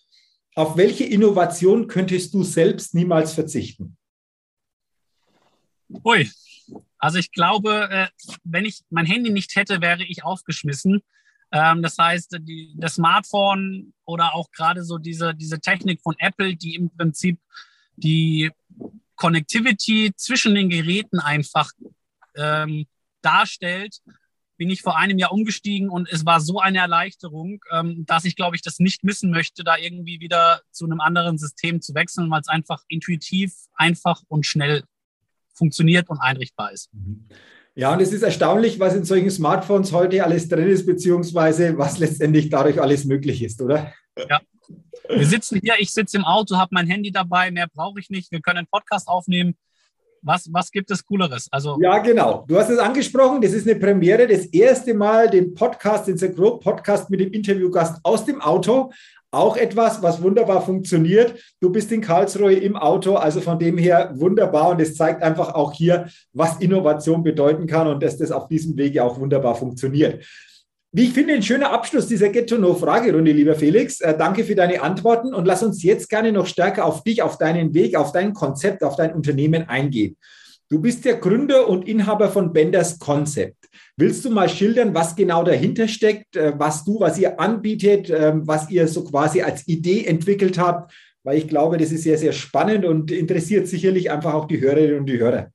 auf 0.55 0.77
welche 0.79 1.05
Innovation 1.05 1.87
könntest 1.87 2.33
du 2.33 2.45
selbst 2.45 2.95
niemals 2.95 3.35
verzichten? 3.35 3.97
Ui, 6.03 6.31
also 7.02 7.19
ich 7.19 7.32
glaube, 7.32 7.88
äh, 7.90 8.06
wenn 8.44 8.64
ich 8.64 8.84
mein 8.88 9.06
Handy 9.06 9.31
nicht 9.31 9.56
hätte, 9.56 9.81
wäre 9.81 10.04
ich 10.04 10.22
aufgeschmissen. 10.22 11.02
Ähm, 11.50 11.82
das 11.82 11.99
heißt, 11.99 12.38
die, 12.43 12.76
das 12.78 12.94
Smartphone 12.94 13.93
oder 14.04 14.37
auch 14.37 14.52
gerade 14.52 14.84
so 14.84 14.99
diese, 14.99 15.34
diese 15.34 15.58
Technik 15.58 16.00
von 16.00 16.14
Apple, 16.19 16.54
die 16.54 16.76
im 16.76 16.96
Prinzip 16.96 17.40
die 17.96 18.52
Connectivity 19.16 20.12
zwischen 20.16 20.54
den 20.54 20.70
Geräten 20.70 21.19
einfach 21.19 21.72
ähm, 22.37 22.87
darstellt, 23.20 23.99
bin 24.56 24.70
ich 24.70 24.82
vor 24.82 24.96
einem 24.96 25.19
Jahr 25.19 25.32
umgestiegen 25.32 25.88
und 25.88 26.08
es 26.08 26.25
war 26.25 26.40
so 26.40 26.60
eine 26.60 26.78
Erleichterung, 26.78 27.58
ähm, 27.72 28.06
dass 28.06 28.25
ich, 28.25 28.37
glaube 28.37 28.54
ich, 28.54 28.62
das 28.62 28.78
nicht 28.78 29.02
missen 29.02 29.32
möchte, 29.32 29.64
da 29.64 29.76
irgendwie 29.76 30.20
wieder 30.20 30.60
zu 30.70 30.84
einem 30.84 31.00
anderen 31.00 31.37
System 31.37 31.82
zu 31.82 31.96
wechseln, 31.96 32.31
weil 32.31 32.43
es 32.43 32.49
einfach 32.49 32.84
intuitiv, 32.87 33.54
einfach 33.75 34.22
und 34.28 34.46
schnell 34.46 34.84
funktioniert 35.54 36.08
und 36.08 36.19
einrichtbar 36.19 36.72
ist. 36.72 36.93
Mhm. 36.93 37.26
Ja, 37.75 37.93
und 37.94 38.02
es 38.02 38.12
ist 38.12 38.22
erstaunlich, 38.22 38.78
was 38.81 38.94
in 38.94 39.04
solchen 39.04 39.31
Smartphones 39.31 39.93
heute 39.93 40.22
alles 40.25 40.49
drin 40.49 40.69
ist, 40.69 40.84
beziehungsweise 40.84 41.78
was 41.78 41.99
letztendlich 41.99 42.50
dadurch 42.50 42.81
alles 42.81 43.06
möglich 43.06 43.43
ist, 43.43 43.62
oder? 43.62 43.93
Ja. 44.28 44.40
Wir 45.08 45.26
sitzen 45.26 45.58
hier, 45.62 45.75
ich 45.78 45.90
sitze 45.90 46.19
im 46.19 46.25
Auto, 46.25 46.56
habe 46.56 46.69
mein 46.72 46.87
Handy 46.87 47.10
dabei, 47.10 47.50
mehr 47.50 47.66
brauche 47.66 47.99
ich 47.99 48.10
nicht. 48.10 48.31
Wir 48.31 48.40
können 48.40 48.58
einen 48.58 48.66
Podcast 48.66 49.08
aufnehmen. 49.08 49.56
Was, 50.20 50.49
was 50.52 50.70
gibt 50.70 50.90
es 50.90 51.04
Cooleres? 51.04 51.49
Also 51.50 51.78
ja, 51.82 51.99
genau. 51.99 52.44
Du 52.46 52.56
hast 52.56 52.69
es 52.69 52.78
angesprochen. 52.78 53.40
Das 53.40 53.52
ist 53.52 53.66
eine 53.66 53.78
Premiere. 53.78 54.28
Das 54.28 54.46
erste 54.46 54.94
Mal 54.94 55.28
den 55.28 55.52
Podcast, 55.52 56.06
den 56.06 56.16
The 56.16 56.32
Grow 56.32 56.60
Podcast 56.60 57.10
mit 57.10 57.19
dem 57.19 57.32
Interviewgast 57.32 57.99
aus 58.04 58.25
dem 58.25 58.40
Auto. 58.40 58.93
Auch 59.34 59.56
etwas, 59.56 60.02
was 60.02 60.23
wunderbar 60.23 60.61
funktioniert. 60.61 61.34
Du 61.58 61.70
bist 61.70 61.90
in 61.90 62.02
Karlsruhe 62.02 62.52
im 62.52 62.76
Auto, 62.76 63.14
also 63.14 63.40
von 63.40 63.58
dem 63.58 63.79
her 63.79 64.12
wunderbar 64.14 64.69
und 64.69 64.81
es 64.81 64.94
zeigt 64.94 65.23
einfach 65.23 65.55
auch 65.55 65.73
hier, 65.73 66.08
was 66.34 66.61
Innovation 66.61 67.23
bedeuten 67.23 67.67
kann 67.67 67.88
und 67.88 68.02
dass 68.02 68.19
das 68.19 68.31
auf 68.31 68.49
diesem 68.49 68.76
Wege 68.76 69.02
auch 69.02 69.19
wunderbar 69.19 69.55
funktioniert. 69.55 70.23
Wie 70.94 71.05
ich 71.05 71.14
finde, 71.14 71.32
ein 71.32 71.43
schöner 71.43 71.73
Abschluss 71.73 72.06
dieser 72.06 72.29
Get-to-Know-Fragerunde, 72.29 73.32
lieber 73.32 73.55
Felix. 73.55 74.02
Äh, 74.02 74.14
danke 74.19 74.44
für 74.44 74.55
deine 74.55 74.82
Antworten 74.82 75.32
und 75.32 75.46
lass 75.46 75.62
uns 75.62 75.82
jetzt 75.82 76.11
gerne 76.11 76.32
noch 76.32 76.46
stärker 76.46 76.85
auf 76.85 77.02
dich, 77.02 77.23
auf 77.23 77.38
deinen 77.38 77.73
Weg, 77.73 77.96
auf 77.96 78.12
dein 78.12 78.35
Konzept, 78.35 78.85
auf 78.85 78.96
dein 78.96 79.14
Unternehmen 79.14 79.67
eingehen. 79.67 80.19
Du 80.73 80.81
bist 80.81 81.05
der 81.05 81.19
Gründer 81.19 81.69
und 81.69 81.87
Inhaber 81.87 82.31
von 82.31 82.51
Benders 82.51 82.99
Concept. 82.99 83.69
Willst 83.99 84.25
du 84.25 84.31
mal 84.31 84.49
schildern, 84.49 84.95
was 84.95 85.15
genau 85.15 85.45
dahinter 85.45 85.87
steckt, 85.87 86.35
äh, 86.35 86.59
was 86.59 86.83
du, 86.83 86.99
was 86.99 87.19
ihr 87.19 87.39
anbietet, 87.39 88.09
ähm, 88.09 88.49
was 88.49 88.71
ihr 88.71 88.89
so 88.89 89.05
quasi 89.05 89.43
als 89.43 89.69
Idee 89.69 90.07
entwickelt 90.07 90.57
habt? 90.57 90.95
Weil 91.25 91.37
ich 91.37 91.47
glaube, 91.47 91.77
das 91.77 91.93
ist 91.93 92.05
sehr, 92.05 92.17
sehr 92.17 92.33
spannend 92.33 92.87
und 92.87 93.11
interessiert 93.11 93.69
sicherlich 93.69 94.11
einfach 94.11 94.33
auch 94.33 94.47
die 94.47 94.63
Hörerinnen 94.63 95.01
und 95.01 95.05
die 95.05 95.19
Hörer. 95.19 95.53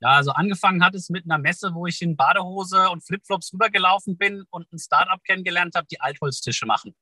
Ja, 0.00 0.08
also 0.16 0.32
angefangen 0.32 0.82
hat 0.84 0.96
es 0.96 1.10
mit 1.10 1.24
einer 1.24 1.38
Messe, 1.38 1.70
wo 1.72 1.86
ich 1.86 2.02
in 2.02 2.16
Badehose 2.16 2.90
und 2.90 3.06
Flipflops 3.06 3.52
rübergelaufen 3.52 4.18
bin 4.18 4.42
und 4.50 4.66
ein 4.72 4.80
Startup 4.80 5.22
kennengelernt 5.22 5.76
habe, 5.76 5.86
die 5.88 6.00
Altholztische 6.00 6.66
machen. 6.66 6.92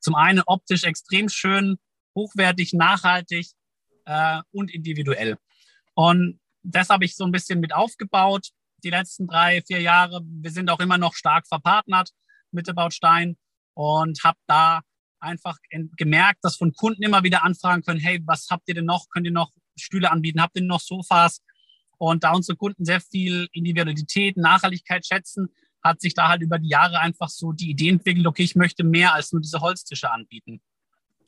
Zum 0.00 0.14
einen 0.14 0.42
optisch 0.46 0.84
extrem 0.84 1.28
schön, 1.28 1.76
hochwertig, 2.16 2.72
nachhaltig 2.72 3.48
äh, 4.06 4.40
und 4.50 4.72
individuell. 4.72 5.36
Und 5.98 6.38
das 6.62 6.90
habe 6.90 7.04
ich 7.04 7.16
so 7.16 7.24
ein 7.24 7.32
bisschen 7.32 7.58
mit 7.58 7.74
aufgebaut 7.74 8.50
die 8.84 8.90
letzten 8.90 9.26
drei, 9.26 9.62
vier 9.66 9.80
Jahre. 9.80 10.20
Wir 10.24 10.52
sind 10.52 10.70
auch 10.70 10.78
immer 10.78 10.96
noch 10.96 11.14
stark 11.14 11.48
verpartnert 11.48 12.10
mit 12.52 12.68
der 12.68 12.74
Baustein 12.74 13.36
und 13.74 14.22
habe 14.22 14.38
da 14.46 14.82
einfach 15.18 15.56
gemerkt, 15.96 16.44
dass 16.44 16.54
von 16.54 16.72
Kunden 16.72 17.02
immer 17.02 17.24
wieder 17.24 17.42
Anfragen 17.42 17.82
können, 17.82 17.98
hey, 17.98 18.22
was 18.24 18.46
habt 18.48 18.68
ihr 18.68 18.76
denn 18.76 18.84
noch? 18.84 19.08
Könnt 19.10 19.26
ihr 19.26 19.32
noch 19.32 19.50
Stühle 19.74 20.12
anbieten? 20.12 20.40
Habt 20.40 20.54
ihr 20.54 20.62
noch 20.62 20.78
Sofas? 20.78 21.42
Und 21.96 22.22
da 22.22 22.30
unsere 22.30 22.56
Kunden 22.56 22.84
sehr 22.84 23.00
viel 23.00 23.48
Individualität, 23.50 24.36
Nachhaltigkeit 24.36 25.04
schätzen, 25.04 25.48
hat 25.82 26.00
sich 26.00 26.14
da 26.14 26.28
halt 26.28 26.42
über 26.42 26.60
die 26.60 26.68
Jahre 26.68 27.00
einfach 27.00 27.28
so 27.28 27.50
die 27.50 27.70
Idee 27.70 27.88
entwickelt, 27.88 28.24
okay, 28.28 28.44
ich 28.44 28.54
möchte 28.54 28.84
mehr 28.84 29.14
als 29.14 29.32
nur 29.32 29.42
diese 29.42 29.58
Holztische 29.58 30.12
anbieten. 30.12 30.60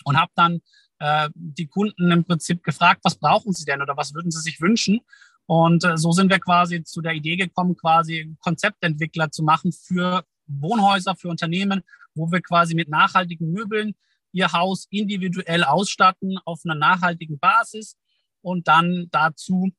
Und 0.05 0.17
habe 0.17 0.31
dann 0.37 0.61
äh, 1.01 1.29
die 1.35 1.67
Kunden 1.67 2.11
im 2.11 2.25
Prinzip 2.25 2.63
gefragt, 2.63 3.01
was 3.03 3.17
brauchen 3.17 3.53
sie 3.53 3.65
denn 3.65 3.83
oder 3.83 3.97
was 3.97 4.15
würden 4.15 4.31
sie 4.31 4.41
sich 4.41 4.61
wünschen? 4.61 5.01
Und 5.47 5.85
äh, 5.85 5.97
so 5.97 6.13
sind 6.13 6.31
wir 6.31 6.39
quasi 6.39 6.85
zu 6.85 7.01
der 7.01 7.15
Idee 7.15 7.37
gekommen, 7.37 7.77
quasi 7.77 8.37
Konzeptentwickler 8.41 9.33
zu 9.33 9.43
machen 9.43 9.73
für 9.73 10.25
Wohnhäuser, 10.47 11.17
für 11.17 11.29
Unternehmen, 11.29 11.83
wo 12.15 12.31
wir 12.31 12.41
quasi 12.41 12.75
mit 12.75 12.89
nachhaltigen 12.89 13.51
Möbeln 13.51 13.95
ihr 14.33 14.53
Haus 14.53 14.87
individuell 14.91 15.65
ausstatten 15.65 16.39
auf 16.45 16.61
einer 16.65 16.77
nachhaltigen 16.77 17.39
Basis 17.41 17.97
und 18.43 18.69
dann 18.69 19.09
dazu 19.11 19.73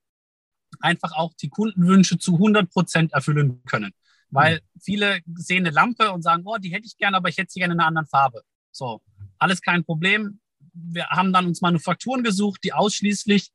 einfach 0.79 1.13
auch 1.13 1.33
die 1.35 1.49
Kundenwünsche 1.49 2.17
zu 2.17 2.33
100 2.33 2.69
Prozent 2.69 3.13
erfüllen 3.13 3.63
können. 3.63 3.93
Weil 4.29 4.61
viele 4.81 5.19
sehen 5.35 5.65
eine 5.65 5.73
Lampe 5.73 6.11
und 6.11 6.21
sagen, 6.21 6.43
oh, 6.45 6.57
die 6.57 6.73
hätte 6.73 6.85
ich 6.85 6.97
gerne, 6.97 7.17
aber 7.17 7.29
ich 7.29 7.37
hätte 7.37 7.51
sie 7.51 7.59
gerne 7.59 7.75
in 7.75 7.79
einer 7.79 7.87
anderen 7.87 8.07
Farbe. 8.07 8.41
So, 8.71 9.01
alles 9.37 9.61
kein 9.61 9.83
Problem. 9.83 10.40
Wir 10.73 11.07
haben 11.09 11.33
dann 11.33 11.47
uns 11.47 11.61
Manufakturen 11.61 12.23
gesucht, 12.23 12.63
die 12.63 12.73
ausschließlich 12.73 13.51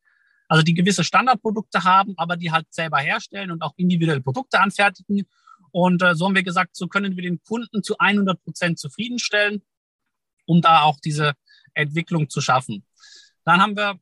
also 0.48 0.62
die 0.62 0.74
gewisse 0.74 1.04
Standardprodukte 1.04 1.84
haben, 1.84 2.14
aber 2.16 2.36
die 2.36 2.52
halt 2.52 2.66
selber 2.70 2.98
herstellen 2.98 3.50
und 3.50 3.62
auch 3.62 3.74
individuelle 3.76 4.20
Produkte 4.20 4.60
anfertigen. 4.60 5.26
Und 5.72 6.02
äh, 6.02 6.14
so 6.14 6.26
haben 6.26 6.34
wir 6.34 6.42
gesagt, 6.42 6.76
so 6.76 6.86
können 6.86 7.16
wir 7.16 7.22
den 7.22 7.42
Kunden 7.42 7.82
zu 7.82 7.98
100 7.98 8.42
Prozent 8.42 8.78
zufriedenstellen, 8.78 9.62
um 10.46 10.60
da 10.60 10.82
auch 10.82 10.98
diese 11.00 11.34
Entwicklung 11.74 12.30
zu 12.30 12.40
schaffen. 12.40 12.84
Dann 13.44 13.60
haben 13.60 13.76
wir 13.76 13.98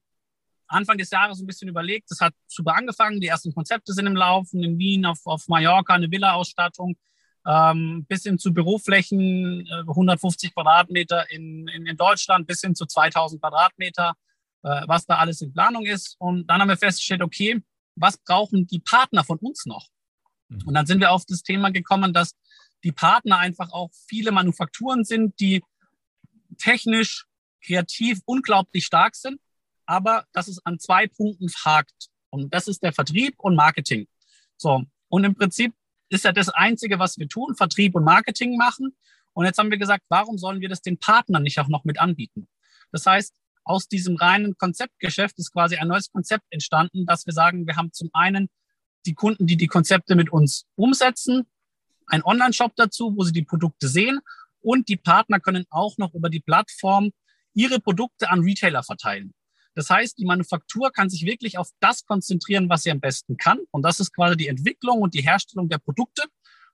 Anfang 0.67 0.99
des 0.99 1.11
Jahres 1.11 1.41
ein 1.41 1.47
bisschen 1.47 1.69
überlegt. 1.69 2.11
Das 2.11 2.21
hat 2.21 2.35
super 2.47 2.75
angefangen. 2.75 3.21
Die 3.21 3.27
ersten 3.27 3.53
Konzepte 3.55 3.93
sind 3.93 4.07
im 4.07 4.17
Laufen. 4.17 4.63
In 4.63 4.79
Wien, 4.79 5.07
auf, 5.07 5.21
auf 5.25 5.49
Mallorca, 5.49 5.95
eine 5.95 6.11
Villa-Ausstattung. 6.11 6.97
Ähm, 7.47 8.07
bis 8.09 8.23
hin 8.23 8.39
zu 8.39 8.55
Büroflächen, 8.55 9.67
äh, 9.67 9.81
150 9.87 10.55
Quadratmeter 10.55 11.31
in, 11.31 11.69
in, 11.69 11.87
in, 11.87 11.97
Deutschland, 11.97 12.47
bis 12.47 12.63
hin 12.63 12.75
zu 12.75 12.87
2000 12.87 13.41
Quadratmeter, 13.41 14.15
äh, 14.63 14.83
was 14.87 15.05
da 15.05 15.17
alles 15.17 15.43
in 15.43 15.53
Planung 15.53 15.85
ist. 15.85 16.17
Und 16.19 16.47
dann 16.47 16.61
haben 16.61 16.69
wir 16.69 16.79
festgestellt, 16.79 17.23
okay, 17.23 17.63
was 17.97 18.17
brauchen 18.17 18.67
die 18.67 18.81
Partner 18.81 19.25
von 19.25 19.39
uns 19.39 19.67
noch? 19.67 19.89
Mhm. 20.49 20.63
Und 20.67 20.75
dann 20.75 20.87
sind 20.87 21.01
wir 21.01 21.13
auf 21.13 21.25
das 21.27 21.43
Thema 21.43 21.71
gekommen, 21.71 22.15
dass 22.15 22.35
die 22.83 22.93
Partner 22.93 23.39
einfach 23.39 23.73
auch 23.73 23.91
viele 24.09 24.33
Manufakturen 24.33 25.05
sind, 25.05 25.39
die 25.41 25.63
technisch, 26.59 27.27
kreativ 27.65 28.21
unglaublich 28.27 28.85
stark 28.85 29.17
sind, 29.17 29.41
aber 29.87 30.27
dass 30.33 30.49
es 30.49 30.65
an 30.65 30.79
zwei 30.79 31.07
Punkten 31.07 31.49
hakt. 31.65 32.09
Und 32.31 32.53
das 32.53 32.69
ist 32.69 32.83
der 32.83 32.93
Vertrieb 32.93 33.35
und 33.39 33.55
Marketing. 33.55 34.07
So. 34.57 34.85
Und 35.09 35.25
im 35.25 35.35
Prinzip 35.35 35.75
ist 36.15 36.25
ja 36.25 36.33
das 36.33 36.49
Einzige, 36.49 36.99
was 36.99 37.19
wir 37.19 37.29
tun, 37.29 37.55
Vertrieb 37.55 37.95
und 37.95 38.05
Marketing 38.05 38.57
machen. 38.57 38.97
Und 39.33 39.47
jetzt 39.47 39.59
haben 39.59 39.71
wir 39.71 39.79
gesagt, 39.79 40.05
warum 40.09 40.39
sollen 40.39 40.61
wir 40.61 40.69
das 40.69 40.81
den 40.81 40.99
Partnern 40.99 41.43
nicht 41.43 41.59
auch 41.59 41.69
noch 41.69 41.85
mit 41.85 42.01
anbieten? 42.01 42.49
Das 42.93 43.07
heißt, 43.07 43.35
aus 43.65 43.89
diesem 43.89 44.17
reinen 44.17 44.57
Konzeptgeschäft 44.57 45.39
ist 45.39 45.53
quasi 45.53 45.77
ein 45.77 45.89
neues 45.89 46.11
Konzept 46.11 46.45
entstanden, 46.51 47.07
dass 47.07 47.27
wir 47.27 47.33
sagen, 47.33 47.67
wir 47.67 47.77
haben 47.77 47.93
zum 47.93 48.11
einen 48.13 48.49
die 49.07 49.15
Kunden, 49.15 49.47
die 49.47 49.57
die 49.57 49.67
Konzepte 49.67 50.15
mit 50.15 50.31
uns 50.31 50.67
umsetzen, 50.77 51.47
ein 52.07 52.23
Online-Shop 52.23 52.73
dazu, 52.77 53.15
wo 53.17 53.25
sie 53.25 53.33
die 53.33 53.43
Produkte 53.43 53.89
sehen 53.89 54.21
und 54.61 54.89
die 54.89 54.97
Partner 54.97 55.41
können 55.41 55.65
auch 55.71 55.97
noch 55.99 56.15
über 56.15 56.29
die 56.29 56.41
Plattform 56.41 57.11
ihre 57.55 57.81
Produkte 57.81 58.31
an 58.31 58.41
Retailer 58.41 58.83
verteilen. 58.83 59.33
Das 59.75 59.91
heißt, 59.91 60.19
die 60.19 60.25
Manufaktur 60.25 60.93
kann 60.93 61.11
sich 61.11 61.25
wirklich 61.27 61.59
auf 61.59 61.71
das 61.81 62.05
konzentrieren, 62.07 62.69
was 62.69 62.85
sie 62.85 62.91
am 62.91 63.01
besten 63.01 63.37
kann. 63.37 63.59
Und 63.71 63.83
das 63.83 64.01
ist 64.01 64.15
quasi 64.15 64.37
die 64.37 64.49
Entwicklung 64.49 65.03
und 65.03 65.15
die 65.15 65.23
Herstellung 65.23 65.69
der 65.69 65.79
Produkte. 65.79 66.23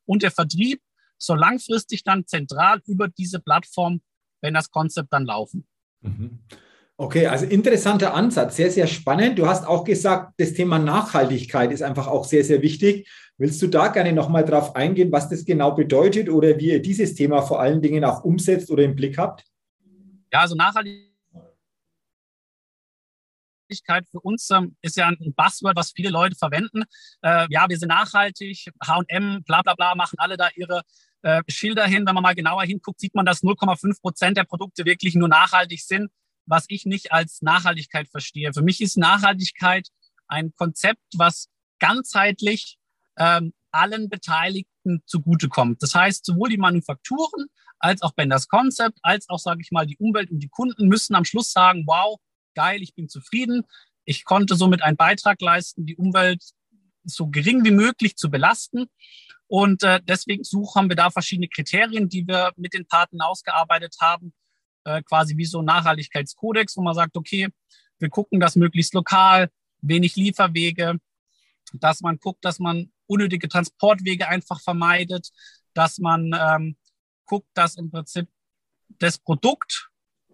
Und 0.05 0.23
der 0.23 0.31
Vertrieb 0.31 0.81
soll 1.17 1.39
langfristig 1.39 2.05
dann 2.05 2.27
zentral 2.27 2.83
über 2.87 3.09
diese 3.09 3.41
Plattform, 3.41 4.01
wenn 4.43 4.55
das 4.55 4.71
Konzept 4.71 5.13
dann 5.13 5.25
laufen. 5.25 5.67
Mhm. 6.03 6.41
Okay, 6.97 7.27
also 7.27 7.47
interessanter 7.47 8.13
Ansatz, 8.13 8.57
sehr, 8.57 8.71
sehr 8.71 8.87
spannend. 8.87 9.39
Du 9.39 9.47
hast 9.47 9.67
auch 9.67 9.85
gesagt, 9.85 10.35
das 10.37 10.53
Thema 10.53 10.79
Nachhaltigkeit 10.79 11.73
ist 11.73 11.83
einfach 11.83 12.07
auch 12.07 12.27
sehr, 12.27 12.45
sehr 12.45 12.61
wichtig. 12.61 13.09
Willst 13.39 13.63
du 13.63 13.69
da 13.69 13.89
gerne 13.89 14.13
nochmal 14.13 14.45
drauf 14.45 14.77
eingehen, 14.77 15.11
was 15.11 15.31
das 15.31 15.47
genau 15.47 15.71
bedeutet 15.71 16.29
oder 16.29 16.59
wie 16.59 16.73
ihr 16.73 16.83
dieses 16.83 17.15
Thema 17.15 17.41
vor 17.41 17.59
allen 17.59 17.81
Dingen 17.81 18.05
auch 18.05 18.23
umsetzt 18.23 18.71
oder 18.71 18.83
im 18.83 18.97
Blick 18.97 19.17
habt? 19.17 19.45
Ja, 20.31 20.41
also 20.41 20.55
Nachhaltigkeit 20.55 21.10
für 24.11 24.21
uns 24.21 24.51
ähm, 24.51 24.77
ist 24.83 24.97
ja 24.97 25.09
ein 25.09 25.35
Buzzword, 25.37 25.77
was 25.77 25.93
viele 25.93 26.11
Leute 26.11 26.37
verwenden. 26.37 26.85
Äh, 27.23 27.47
ja, 27.51 27.69
wir 27.69 27.79
sind 27.79 27.89
nachhaltig, 27.89 28.67
H&M, 28.85 29.43
bla 29.45 29.63
bla 29.63 29.75
bla, 29.75 29.95
machen 29.95 30.19
alle 30.19 30.37
da 30.37 30.49
ihre 30.57 30.83
äh, 31.23 31.43
Schilder 31.49 31.87
hin. 31.87 32.07
Wenn 32.07 32.15
man 32.15 32.23
mal 32.23 32.35
genauer 32.35 32.63
hinguckt, 32.63 33.01
sieht 33.01 33.15
man, 33.15 33.27
dass 33.27 33.43
0,5 33.43 34.01
Prozent 34.01 34.37
der 34.37 34.45
Produkte 34.45 34.85
wirklich 34.85 35.15
nur 35.15 35.29
nachhaltig 35.29 35.81
sind 35.81 36.11
was 36.51 36.65
ich 36.69 36.85
nicht 36.85 37.13
als 37.13 37.43
Nachhaltigkeit 37.43 38.09
verstehe. 38.09 38.53
Für 38.53 38.63
mich 38.63 38.81
ist 38.81 38.99
Nachhaltigkeit 38.99 39.89
ein 40.29 40.53
Konzept, 40.55 41.03
was 41.17 41.49
ganzheitlich 41.79 42.77
ähm, 43.17 43.53
allen 43.71 44.09
Beteiligten 44.09 45.03
zugutekommt. 45.07 45.83
Das 45.83 45.95
heißt, 45.95 46.25
sowohl 46.27 46.51
die 46.51 46.59
Manufakturen 46.59 47.47
als 47.79 48.03
auch 48.03 48.13
Benders 48.13 48.49
Concept, 48.49 48.99
als 49.03 49.29
auch, 49.29 49.39
sage 49.39 49.61
ich 49.63 49.71
mal, 49.71 49.87
die 49.87 49.97
Umwelt 49.97 50.31
und 50.31 50.41
die 50.41 50.49
Kunden 50.49 50.89
müssen 50.89 51.15
am 51.15 51.25
Schluss 51.25 51.53
sagen, 51.53 51.85
wow, 51.87 52.19
geil, 52.61 52.83
ich 52.83 52.95
bin 52.95 53.09
zufrieden. 53.09 53.65
Ich 54.05 54.25
konnte 54.25 54.55
somit 54.55 54.83
einen 54.83 54.97
Beitrag 54.97 55.41
leisten, 55.41 55.87
die 55.87 55.97
Umwelt 55.97 56.43
so 57.05 57.29
gering 57.29 57.65
wie 57.65 57.71
möglich 57.71 58.17
zu 58.17 58.31
belasten. 58.31 58.87
Und 59.47 59.83
äh, 59.83 60.01
deswegen 60.05 60.45
suchen 60.45 60.91
wir 60.91 60.97
da 60.97 61.11
verschiedene 61.11 61.49
Kriterien, 61.49 62.09
die 62.09 62.27
wir 62.27 62.53
mit 62.57 62.75
den 62.75 62.87
Partnern 62.87 63.23
ausgearbeitet 63.23 63.97
haben, 64.01 64.33
äh, 64.85 65.03
quasi 65.03 65.37
wie 65.39 65.47
so 65.47 65.61
ein 65.61 65.65
Nachhaltigkeitskodex, 65.65 66.77
wo 66.77 66.83
man 66.83 66.95
sagt, 66.95 67.17
okay, 67.17 67.49
wir 67.99 68.11
gucken 68.11 68.41
das 68.41 68.57
möglichst 68.57 68.95
lokal, 68.95 69.49
wenig 69.81 70.17
Lieferwege, 70.17 70.99
dass 71.73 72.01
man 72.03 72.19
guckt, 72.19 72.45
dass 72.45 72.59
man 72.59 72.93
unnötige 73.07 73.49
Transportwege 73.49 74.29
einfach 74.29 74.61
vermeidet, 74.61 75.31
dass 75.73 75.99
man 75.99 76.31
ähm, 76.39 76.77
guckt, 77.25 77.49
dass 77.55 77.77
im 77.77 77.91
Prinzip 77.91 78.29
das 78.99 79.19
Produkt 79.19 79.90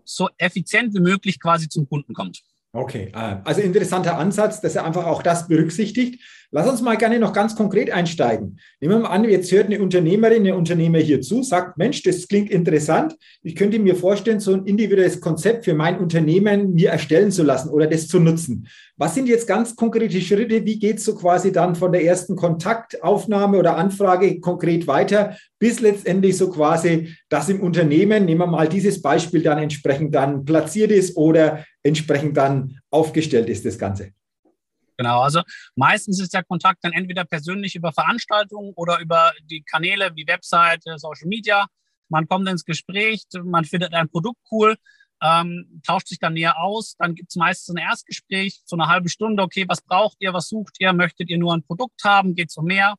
so 0.06 0.28
effizient 0.38 0.94
wie 0.94 1.00
möglich 1.00 1.40
quasi 1.40 1.68
zum 1.68 1.88
Kunden 1.88 2.14
kommt. 2.14 2.40
Okay, 2.72 3.10
äh, 3.14 3.36
also 3.44 3.60
interessanter 3.62 4.18
Ansatz, 4.18 4.60
dass 4.60 4.76
er 4.76 4.84
einfach 4.84 5.06
auch 5.06 5.22
das 5.22 5.48
berücksichtigt. 5.48 6.22
Lass 6.56 6.70
uns 6.70 6.80
mal 6.80 6.96
gerne 6.96 7.18
noch 7.18 7.34
ganz 7.34 7.54
konkret 7.54 7.90
einsteigen. 7.90 8.58
Nehmen 8.80 8.94
wir 8.94 9.00
mal 9.00 9.08
an, 9.10 9.24
jetzt 9.24 9.52
hört 9.52 9.66
eine 9.66 9.78
Unternehmerin, 9.78 10.40
eine 10.40 10.56
Unternehmer 10.56 10.96
hier 10.96 11.20
zu, 11.20 11.42
sagt, 11.42 11.76
Mensch, 11.76 12.02
das 12.02 12.28
klingt 12.28 12.48
interessant. 12.48 13.14
Ich 13.42 13.54
könnte 13.54 13.78
mir 13.78 13.94
vorstellen, 13.94 14.40
so 14.40 14.54
ein 14.54 14.64
individuelles 14.64 15.20
Konzept 15.20 15.66
für 15.66 15.74
mein 15.74 15.98
Unternehmen 15.98 16.72
mir 16.72 16.88
erstellen 16.88 17.30
zu 17.30 17.42
lassen 17.42 17.68
oder 17.68 17.86
das 17.86 18.08
zu 18.08 18.20
nutzen. 18.20 18.68
Was 18.96 19.14
sind 19.14 19.28
jetzt 19.28 19.46
ganz 19.46 19.76
konkrete 19.76 20.18
Schritte? 20.22 20.64
Wie 20.64 20.78
geht 20.78 20.96
es 20.96 21.04
so 21.04 21.14
quasi 21.14 21.52
dann 21.52 21.74
von 21.74 21.92
der 21.92 22.04
ersten 22.04 22.36
Kontaktaufnahme 22.36 23.58
oder 23.58 23.76
Anfrage 23.76 24.40
konkret 24.40 24.86
weiter, 24.86 25.36
bis 25.58 25.80
letztendlich 25.80 26.38
so 26.38 26.48
quasi 26.48 27.14
das 27.28 27.50
im 27.50 27.60
Unternehmen, 27.60 28.24
nehmen 28.24 28.40
wir 28.40 28.46
mal 28.46 28.66
dieses 28.66 29.02
Beispiel, 29.02 29.42
dann 29.42 29.58
entsprechend 29.58 30.14
dann 30.14 30.46
platziert 30.46 30.90
ist 30.90 31.18
oder 31.18 31.66
entsprechend 31.82 32.34
dann 32.38 32.78
aufgestellt 32.90 33.50
ist, 33.50 33.66
das 33.66 33.78
Ganze? 33.78 34.12
Genau, 34.96 35.20
also 35.20 35.42
meistens 35.74 36.20
ist 36.20 36.32
der 36.32 36.44
Kontakt 36.44 36.82
dann 36.82 36.92
entweder 36.92 37.24
persönlich 37.24 37.74
über 37.74 37.92
Veranstaltungen 37.92 38.72
oder 38.76 38.98
über 39.00 39.32
die 39.42 39.62
Kanäle 39.62 40.10
wie 40.14 40.26
Website, 40.26 40.82
Social 40.96 41.28
Media. 41.28 41.66
Man 42.08 42.26
kommt 42.26 42.48
ins 42.48 42.64
Gespräch, 42.64 43.24
man 43.44 43.64
findet 43.64 43.92
ein 43.92 44.08
Produkt 44.08 44.40
cool, 44.50 44.76
ähm, 45.22 45.80
tauscht 45.86 46.08
sich 46.08 46.18
dann 46.18 46.34
näher 46.34 46.58
aus. 46.58 46.96
Dann 46.98 47.14
gibt 47.14 47.30
es 47.30 47.36
meistens 47.36 47.74
ein 47.74 47.82
Erstgespräch, 47.82 48.62
so 48.64 48.76
eine 48.76 48.88
halbe 48.88 49.08
Stunde. 49.08 49.42
Okay, 49.42 49.64
was 49.68 49.82
braucht 49.82 50.16
ihr, 50.20 50.32
was 50.32 50.48
sucht 50.48 50.76
ihr? 50.78 50.92
Möchtet 50.92 51.28
ihr 51.28 51.38
nur 51.38 51.54
ein 51.54 51.62
Produkt 51.62 52.02
haben? 52.04 52.34
Geht 52.34 52.50
es 52.50 52.56
um 52.56 52.66
mehr? 52.66 52.94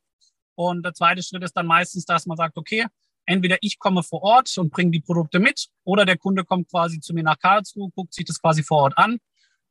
Und 0.54 0.84
der 0.84 0.94
zweite 0.94 1.22
Schritt 1.22 1.42
ist 1.42 1.56
dann 1.56 1.66
meistens, 1.66 2.04
dass 2.04 2.26
man 2.26 2.36
sagt, 2.36 2.56
okay, 2.56 2.86
entweder 3.26 3.58
ich 3.60 3.78
komme 3.78 4.02
vor 4.02 4.22
Ort 4.22 4.56
und 4.58 4.70
bringe 4.70 4.90
die 4.90 5.00
Produkte 5.00 5.38
mit 5.38 5.68
oder 5.84 6.04
der 6.04 6.18
Kunde 6.18 6.44
kommt 6.44 6.70
quasi 6.70 7.00
zu 7.00 7.14
mir 7.14 7.22
nach 7.22 7.38
Karlsruhe, 7.38 7.90
guckt 7.94 8.14
sich 8.14 8.24
das 8.24 8.40
quasi 8.40 8.62
vor 8.62 8.82
Ort 8.82 8.98
an 8.98 9.18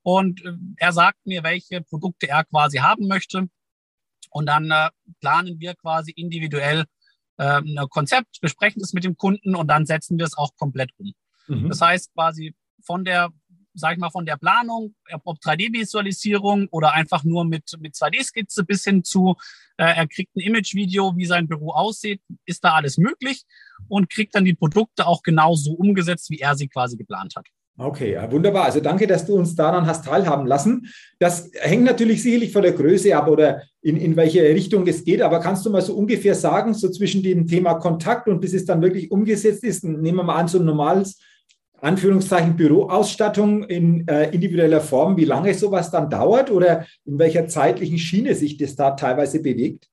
und 0.03 0.43
äh, 0.45 0.53
er 0.77 0.93
sagt 0.93 1.25
mir, 1.25 1.43
welche 1.43 1.81
Produkte 1.81 2.27
er 2.29 2.43
quasi 2.45 2.77
haben 2.77 3.07
möchte. 3.07 3.49
Und 4.29 4.45
dann 4.45 4.69
äh, 4.71 4.89
planen 5.19 5.59
wir 5.59 5.75
quasi 5.75 6.11
individuell 6.11 6.85
äh, 7.37 7.61
ein 7.61 7.77
Konzept, 7.89 8.39
besprechen 8.41 8.81
das 8.81 8.93
mit 8.93 9.03
dem 9.03 9.17
Kunden 9.17 9.55
und 9.55 9.67
dann 9.67 9.85
setzen 9.85 10.17
wir 10.17 10.25
es 10.25 10.37
auch 10.37 10.55
komplett 10.55 10.91
um. 10.97 11.13
Mhm. 11.47 11.69
Das 11.69 11.81
heißt 11.81 12.13
quasi 12.13 12.55
von 12.83 13.05
der, 13.05 13.29
sag 13.73 13.93
ich 13.93 13.99
mal, 13.99 14.09
von 14.09 14.25
der 14.25 14.37
Planung, 14.37 14.95
ob 15.23 15.37
3D-Visualisierung 15.39 16.67
oder 16.71 16.93
einfach 16.93 17.23
nur 17.23 17.45
mit, 17.45 17.71
mit 17.79 17.95
2D-Skizze 17.95 18.63
bis 18.63 18.83
hin 18.83 19.03
zu, 19.03 19.35
äh, 19.77 19.95
er 19.95 20.07
kriegt 20.07 20.35
ein 20.35 20.41
Image-Video, 20.41 21.15
wie 21.15 21.25
sein 21.25 21.47
Büro 21.47 21.71
aussieht, 21.71 22.21
ist 22.45 22.63
da 22.63 22.73
alles 22.73 22.97
möglich 22.97 23.43
und 23.87 24.09
kriegt 24.09 24.35
dann 24.35 24.45
die 24.45 24.55
Produkte 24.55 25.05
auch 25.05 25.21
genauso 25.21 25.73
umgesetzt, 25.73 26.29
wie 26.29 26.39
er 26.39 26.55
sie 26.55 26.67
quasi 26.67 26.97
geplant 26.97 27.35
hat. 27.35 27.45
Okay, 27.79 28.17
wunderbar. 28.31 28.65
Also 28.65 28.79
danke, 28.79 29.05
dass 29.05 29.27
du 29.27 29.35
uns 29.35 29.53
daran 29.55 29.85
hast 29.85 30.05
teilhaben 30.05 30.47
lassen. 30.47 30.87
Das 31.19 31.51
hängt 31.59 31.83
natürlich 31.83 32.23
sicherlich 32.23 32.51
von 32.51 32.63
der 32.63 32.71
Größe 32.71 33.15
ab 33.15 33.27
oder 33.27 33.61
in, 33.81 33.97
in 33.97 34.15
welche 34.15 34.41
Richtung 34.41 34.87
es 34.87 35.03
geht. 35.03 35.21
Aber 35.21 35.39
kannst 35.39 35.63
du 35.63 35.69
mal 35.69 35.83
so 35.83 35.93
ungefähr 35.93 36.33
sagen, 36.33 36.73
so 36.73 36.89
zwischen 36.89 37.21
dem 37.21 37.45
Thema 37.45 37.75
Kontakt 37.75 38.27
und 38.27 38.41
bis 38.41 38.53
es 38.53 38.65
dann 38.65 38.81
wirklich 38.81 39.11
umgesetzt 39.11 39.63
ist, 39.63 39.83
nehmen 39.83 40.17
wir 40.17 40.23
mal 40.23 40.37
an, 40.37 40.47
so 40.47 40.57
ein 40.57 40.65
normales 40.65 41.21
Anführungszeichen 41.79 42.55
Büroausstattung 42.55 43.63
in 43.65 44.07
äh, 44.07 44.31
individueller 44.31 44.81
Form, 44.81 45.15
wie 45.15 45.25
lange 45.25 45.53
sowas 45.53 45.91
dann 45.91 46.09
dauert 46.09 46.49
oder 46.49 46.87
in 47.05 47.19
welcher 47.19 47.47
zeitlichen 47.47 47.99
Schiene 47.99 48.33
sich 48.33 48.57
das 48.57 48.75
da 48.75 48.91
teilweise 48.91 49.39
bewegt? 49.39 49.87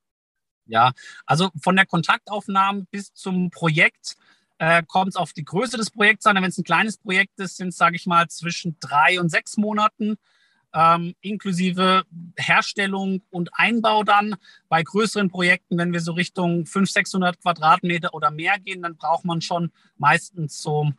Ja, 0.66 0.92
also 1.26 1.50
von 1.62 1.76
der 1.76 1.84
Kontaktaufnahme 1.84 2.86
bis 2.90 3.12
zum 3.12 3.50
Projekt 3.50 4.16
äh, 4.58 4.82
kommt 4.86 5.10
es 5.10 5.16
auf 5.16 5.32
die 5.32 5.44
Größe 5.44 5.76
des 5.76 5.90
Projekts 5.90 6.26
an. 6.26 6.36
Wenn 6.36 6.44
es 6.44 6.58
ein 6.58 6.64
kleines 6.64 6.96
Projekt 6.96 7.38
ist, 7.40 7.56
sind 7.56 7.68
es, 7.68 7.76
sage 7.76 7.96
ich 7.96 8.06
mal, 8.06 8.28
zwischen 8.28 8.76
drei 8.80 9.20
und 9.20 9.30
sechs 9.30 9.56
Monaten. 9.56 10.16
Ähm, 10.72 11.14
inklusive 11.20 12.02
Herstellung 12.36 13.22
und 13.30 13.50
Einbau 13.52 14.02
dann. 14.02 14.36
Bei 14.68 14.82
größeren 14.82 15.30
Projekten, 15.30 15.78
wenn 15.78 15.92
wir 15.92 16.00
so 16.00 16.12
Richtung 16.12 16.66
500, 16.66 16.92
600 16.92 17.40
Quadratmeter 17.40 18.12
oder 18.12 18.30
mehr 18.30 18.58
gehen, 18.58 18.82
dann 18.82 18.96
braucht 18.96 19.24
man 19.24 19.40
schon 19.40 19.70
meistens 19.98 20.60
so 20.60 20.90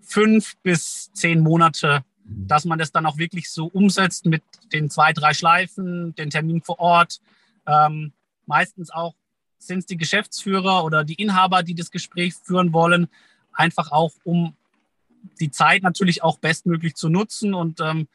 fünf 0.00 0.56
bis 0.62 1.10
zehn 1.12 1.40
Monate, 1.40 2.04
dass 2.24 2.64
man 2.64 2.78
das 2.78 2.92
dann 2.92 3.06
auch 3.06 3.18
wirklich 3.18 3.50
so 3.50 3.66
umsetzt 3.66 4.26
mit 4.26 4.42
den 4.72 4.90
zwei, 4.90 5.12
drei 5.12 5.34
Schleifen, 5.34 6.14
den 6.14 6.30
Termin 6.30 6.62
vor 6.62 6.78
Ort. 6.78 7.20
Ähm, 7.66 8.12
meistens 8.46 8.90
auch 8.90 9.14
sind 9.58 9.80
es 9.80 9.86
die 9.86 9.96
Geschäftsführer 9.96 10.84
oder 10.84 11.04
die 11.04 11.14
Inhaber, 11.14 11.62
die 11.62 11.74
das 11.74 11.90
Gespräch 11.90 12.34
führen 12.34 12.72
wollen, 12.72 13.08
einfach 13.52 13.90
auch 13.90 14.12
um 14.24 14.54
die 15.40 15.50
Zeit 15.50 15.82
natürlich 15.82 16.22
auch 16.22 16.38
bestmöglich 16.38 16.94
zu 16.94 17.08
nutzen. 17.08 17.54
Und 17.54 17.80
ähm, 17.80 18.08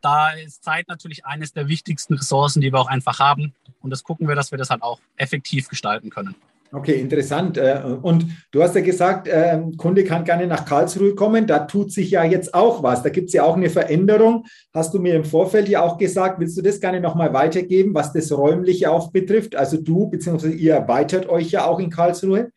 da 0.00 0.30
ist 0.30 0.64
Zeit 0.64 0.88
natürlich 0.88 1.26
eines 1.26 1.52
der 1.52 1.68
wichtigsten 1.68 2.14
Ressourcen, 2.14 2.60
die 2.60 2.72
wir 2.72 2.80
auch 2.80 2.88
einfach 2.88 3.18
haben. 3.18 3.54
Und 3.80 3.90
das 3.90 4.02
gucken 4.02 4.28
wir, 4.28 4.34
dass 4.34 4.50
wir 4.50 4.58
das 4.58 4.70
halt 4.70 4.82
auch 4.82 5.00
effektiv 5.16 5.68
gestalten 5.68 6.10
können. 6.10 6.34
Okay, 6.74 7.00
interessant. 7.00 7.56
Äh, 7.56 7.82
und 8.02 8.26
du 8.50 8.60
hast 8.60 8.74
ja 8.74 8.80
gesagt, 8.80 9.28
ähm, 9.30 9.76
Kunde 9.76 10.02
kann 10.02 10.24
gerne 10.24 10.48
nach 10.48 10.64
Karlsruhe 10.64 11.14
kommen. 11.14 11.46
Da 11.46 11.60
tut 11.60 11.92
sich 11.92 12.10
ja 12.10 12.24
jetzt 12.24 12.52
auch 12.52 12.82
was. 12.82 13.04
Da 13.04 13.10
gibt 13.10 13.28
es 13.28 13.32
ja 13.32 13.44
auch 13.44 13.56
eine 13.56 13.70
Veränderung. 13.70 14.44
Hast 14.74 14.92
du 14.92 14.98
mir 14.98 15.14
im 15.14 15.24
Vorfeld 15.24 15.68
ja 15.68 15.82
auch 15.82 15.98
gesagt. 15.98 16.40
Willst 16.40 16.58
du 16.58 16.62
das 16.62 16.80
gerne 16.80 17.00
nochmal 17.00 17.32
weitergeben, 17.32 17.94
was 17.94 18.12
das 18.12 18.32
Räumliche 18.32 18.90
auch 18.90 19.12
betrifft? 19.12 19.54
Also 19.54 19.80
du 19.80 20.08
bzw. 20.08 20.50
ihr 20.50 20.74
erweitert 20.74 21.28
euch 21.28 21.52
ja 21.52 21.64
auch 21.64 21.78
in 21.78 21.90
Karlsruhe. 21.90 22.50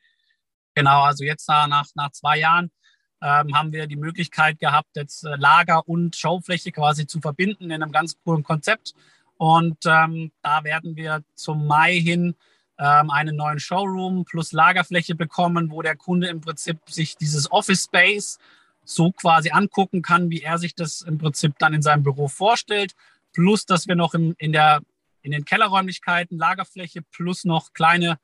Genau, 0.73 1.03
also 1.03 1.23
jetzt 1.23 1.47
nach, 1.47 1.85
nach 1.93 2.11
zwei 2.11 2.39
Jahren 2.39 2.71
ähm, 3.21 3.55
haben 3.55 3.71
wir 3.71 3.85
die 3.85 3.97
Möglichkeit 3.97 4.57
gehabt, 4.59 4.89
jetzt 4.95 5.25
äh, 5.25 5.35
Lager 5.37 5.87
und 5.87 6.15
Showfläche 6.15 6.71
quasi 6.71 7.05
zu 7.05 7.19
verbinden 7.19 7.65
in 7.65 7.83
einem 7.83 7.91
ganz 7.91 8.15
coolen 8.23 8.43
Konzept. 8.43 8.93
Und 9.37 9.77
ähm, 9.85 10.31
da 10.41 10.63
werden 10.63 10.95
wir 10.95 11.21
zum 11.35 11.67
Mai 11.67 11.99
hin 11.99 12.33
ähm, 12.79 13.09
einen 13.09 13.35
neuen 13.35 13.59
Showroom 13.59 14.25
plus 14.25 14.51
Lagerfläche 14.51 15.15
bekommen, 15.15 15.71
wo 15.71 15.81
der 15.81 15.95
Kunde 15.95 16.27
im 16.27 16.41
Prinzip 16.41 16.79
sich 16.87 17.17
dieses 17.17 17.51
Office 17.51 17.85
Space 17.85 18.37
so 18.83 19.11
quasi 19.11 19.51
angucken 19.51 20.01
kann, 20.01 20.29
wie 20.29 20.41
er 20.41 20.57
sich 20.57 20.75
das 20.75 21.01
im 21.01 21.17
Prinzip 21.17 21.57
dann 21.59 21.73
in 21.73 21.81
seinem 21.81 22.03
Büro 22.03 22.27
vorstellt. 22.27 22.93
Plus, 23.33 23.65
dass 23.65 23.87
wir 23.87 23.95
noch 23.95 24.13
im, 24.13 24.35
in, 24.37 24.53
der, 24.53 24.81
in 25.21 25.31
den 25.31 25.43
Kellerräumlichkeiten 25.43 26.37
Lagerfläche 26.37 27.01
plus 27.01 27.43
noch 27.43 27.73
kleine, 27.73 28.19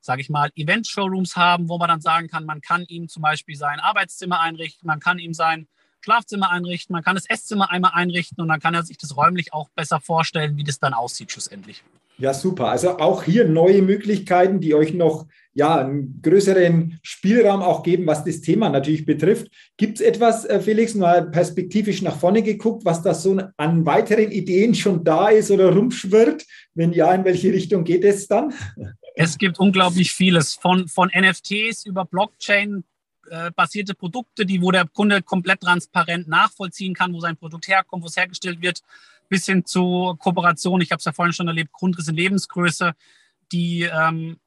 sage 0.00 0.22
ich 0.22 0.30
mal, 0.30 0.50
Event-Showrooms 0.54 1.36
haben, 1.36 1.68
wo 1.68 1.76
man 1.76 1.88
dann 1.88 2.00
sagen 2.00 2.28
kann, 2.28 2.46
man 2.46 2.60
kann 2.60 2.84
ihm 2.86 3.08
zum 3.08 3.22
Beispiel 3.22 3.56
sein 3.56 3.80
Arbeitszimmer 3.80 4.40
einrichten, 4.40 4.86
man 4.86 5.00
kann 5.00 5.18
ihm 5.18 5.34
sein 5.34 5.68
Schlafzimmer 6.00 6.50
einrichten, 6.50 6.92
man 6.92 7.02
kann 7.02 7.14
das 7.14 7.28
Esszimmer 7.28 7.70
einmal 7.70 7.92
einrichten 7.94 8.40
und 8.40 8.48
dann 8.48 8.60
kann 8.60 8.74
er 8.74 8.82
sich 8.82 8.98
das 8.98 9.16
räumlich 9.16 9.52
auch 9.52 9.68
besser 9.70 10.00
vorstellen, 10.00 10.56
wie 10.56 10.64
das 10.64 10.78
dann 10.78 10.94
aussieht 10.94 11.32
schlussendlich. 11.32 11.82
Ja, 12.20 12.34
super. 12.34 12.68
Also 12.68 12.98
auch 12.98 13.22
hier 13.22 13.48
neue 13.48 13.80
Möglichkeiten, 13.80 14.60
die 14.60 14.74
euch 14.74 14.92
noch 14.92 15.26
ja, 15.54 15.78
einen 15.78 16.20
größeren 16.20 17.00
Spielraum 17.02 17.62
auch 17.62 17.82
geben, 17.82 18.06
was 18.06 18.24
das 18.24 18.42
Thema 18.42 18.68
natürlich 18.68 19.06
betrifft. 19.06 19.50
Gibt 19.78 20.00
es 20.00 20.06
etwas, 20.06 20.44
äh, 20.44 20.60
Felix, 20.60 20.94
mal 20.94 21.30
perspektivisch 21.30 22.02
nach 22.02 22.16
vorne 22.16 22.42
geguckt, 22.42 22.84
was 22.84 23.00
da 23.02 23.14
so 23.14 23.40
an 23.56 23.86
weiteren 23.86 24.30
Ideen 24.30 24.74
schon 24.74 25.02
da 25.02 25.28
ist 25.30 25.50
oder 25.50 25.74
rumschwirrt? 25.74 26.44
Wenn 26.74 26.92
ja, 26.92 27.12
in 27.14 27.24
welche 27.24 27.54
Richtung 27.54 27.84
geht 27.84 28.04
es 28.04 28.28
dann? 28.28 28.52
Es 29.14 29.38
gibt 29.38 29.58
unglaublich 29.58 30.12
vieles, 30.12 30.54
von, 30.54 30.88
von 30.88 31.10
NFTs 31.14 31.86
über 31.86 32.04
Blockchain 32.04 32.84
basierte 33.54 33.94
Produkte, 33.94 34.46
die, 34.46 34.60
wo 34.60 34.70
der 34.70 34.86
Kunde 34.86 35.22
komplett 35.22 35.60
transparent 35.60 36.28
nachvollziehen 36.28 36.94
kann, 36.94 37.12
wo 37.12 37.20
sein 37.20 37.36
Produkt 37.36 37.68
herkommt, 37.68 38.02
wo 38.02 38.08
es 38.08 38.16
hergestellt 38.16 38.60
wird, 38.60 38.82
bis 39.28 39.46
hin 39.46 39.64
zu 39.64 40.16
Kooperation. 40.18 40.80
Ich 40.80 40.90
habe 40.90 40.98
es 40.98 41.04
ja 41.04 41.12
vorhin 41.12 41.32
schon 41.32 41.48
erlebt, 41.48 41.72
Grundriss 41.72 42.08
in 42.08 42.16
Lebensgröße, 42.16 42.94
die 43.52 43.82
ähm, 43.82 44.38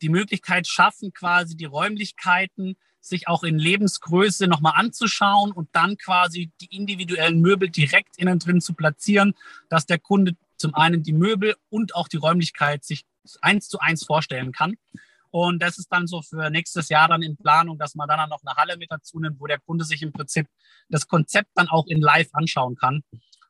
die 0.00 0.08
Möglichkeit 0.08 0.66
schaffen, 0.66 1.12
quasi 1.12 1.56
die 1.56 1.66
Räumlichkeiten 1.66 2.76
sich 3.00 3.28
auch 3.28 3.42
in 3.44 3.58
Lebensgröße 3.58 4.46
nochmal 4.46 4.74
anzuschauen 4.76 5.52
und 5.52 5.68
dann 5.72 5.96
quasi 5.96 6.50
die 6.60 6.74
individuellen 6.76 7.40
Möbel 7.40 7.70
direkt 7.70 8.18
innen 8.18 8.38
drin 8.38 8.60
zu 8.60 8.74
platzieren, 8.74 9.34
dass 9.68 9.86
der 9.86 9.98
Kunde 9.98 10.36
zum 10.56 10.74
einen 10.74 11.02
die 11.02 11.14
Möbel 11.14 11.56
und 11.70 11.94
auch 11.94 12.08
die 12.08 12.18
Räumlichkeit 12.18 12.84
sich 12.84 13.04
eins 13.40 13.68
zu 13.68 13.78
eins 13.78 14.04
vorstellen 14.04 14.52
kann. 14.52 14.76
Und 15.30 15.62
das 15.62 15.78
ist 15.78 15.88
dann 15.90 16.06
so 16.06 16.22
für 16.22 16.50
nächstes 16.50 16.88
Jahr 16.88 17.08
dann 17.08 17.22
in 17.22 17.36
Planung, 17.36 17.78
dass 17.78 17.94
man 17.94 18.08
dann 18.08 18.28
noch 18.28 18.40
eine 18.44 18.56
Halle 18.56 18.76
mit 18.76 18.90
dazu 18.90 19.20
nimmt, 19.20 19.40
wo 19.40 19.46
der 19.46 19.60
Kunde 19.60 19.84
sich 19.84 20.02
im 20.02 20.12
Prinzip 20.12 20.46
das 20.88 21.06
Konzept 21.06 21.50
dann 21.54 21.68
auch 21.68 21.86
in 21.86 22.00
live 22.00 22.28
anschauen 22.32 22.74
kann. 22.76 23.02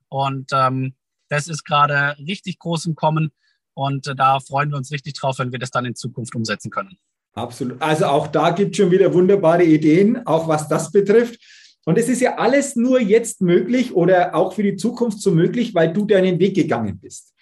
Und 0.08 0.50
ähm, 0.52 0.94
das 1.28 1.48
ist 1.48 1.64
gerade 1.64 2.16
richtig 2.18 2.58
groß 2.58 2.86
im 2.86 2.94
Kommen. 2.94 3.30
Und 3.74 4.06
äh, 4.06 4.14
da 4.14 4.40
freuen 4.40 4.70
wir 4.70 4.76
uns 4.76 4.92
richtig 4.92 5.14
drauf, 5.14 5.38
wenn 5.38 5.52
wir 5.52 5.58
das 5.58 5.70
dann 5.70 5.86
in 5.86 5.94
Zukunft 5.94 6.34
umsetzen 6.34 6.70
können. 6.70 6.98
Absolut. 7.32 7.80
Also 7.80 8.06
auch 8.06 8.26
da 8.26 8.50
gibt 8.50 8.72
es 8.72 8.76
schon 8.76 8.90
wieder 8.90 9.14
wunderbare 9.14 9.64
Ideen, 9.64 10.26
auch 10.26 10.48
was 10.48 10.68
das 10.68 10.90
betrifft. 10.90 11.40
Und 11.86 11.96
es 11.96 12.08
ist 12.08 12.20
ja 12.20 12.36
alles 12.36 12.76
nur 12.76 13.00
jetzt 13.00 13.40
möglich 13.40 13.94
oder 13.94 14.34
auch 14.34 14.52
für 14.52 14.62
die 14.62 14.76
Zukunft 14.76 15.20
so 15.20 15.30
möglich, 15.30 15.74
weil 15.74 15.92
du 15.92 16.04
deinen 16.04 16.38
Weg 16.38 16.54
gegangen 16.54 16.98
bist. 17.00 17.32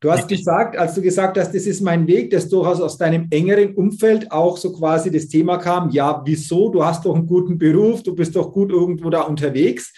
Du 0.00 0.10
hast 0.10 0.24
Richtig. 0.24 0.38
gesagt, 0.38 0.76
als 0.76 0.94
du 0.94 1.00
gesagt 1.00 1.38
hast, 1.38 1.54
das 1.54 1.66
ist 1.66 1.80
mein 1.80 2.06
Weg, 2.06 2.30
dass 2.30 2.48
durchaus 2.48 2.80
aus 2.80 2.98
deinem 2.98 3.28
engeren 3.30 3.74
Umfeld 3.74 4.30
auch 4.30 4.58
so 4.58 4.72
quasi 4.72 5.10
das 5.10 5.28
Thema 5.28 5.56
kam, 5.56 5.90
ja, 5.90 6.22
wieso? 6.24 6.68
Du 6.68 6.84
hast 6.84 7.06
doch 7.06 7.14
einen 7.14 7.26
guten 7.26 7.56
Beruf, 7.56 8.02
du 8.02 8.14
bist 8.14 8.36
doch 8.36 8.52
gut 8.52 8.70
irgendwo 8.70 9.08
da 9.08 9.22
unterwegs. 9.22 9.94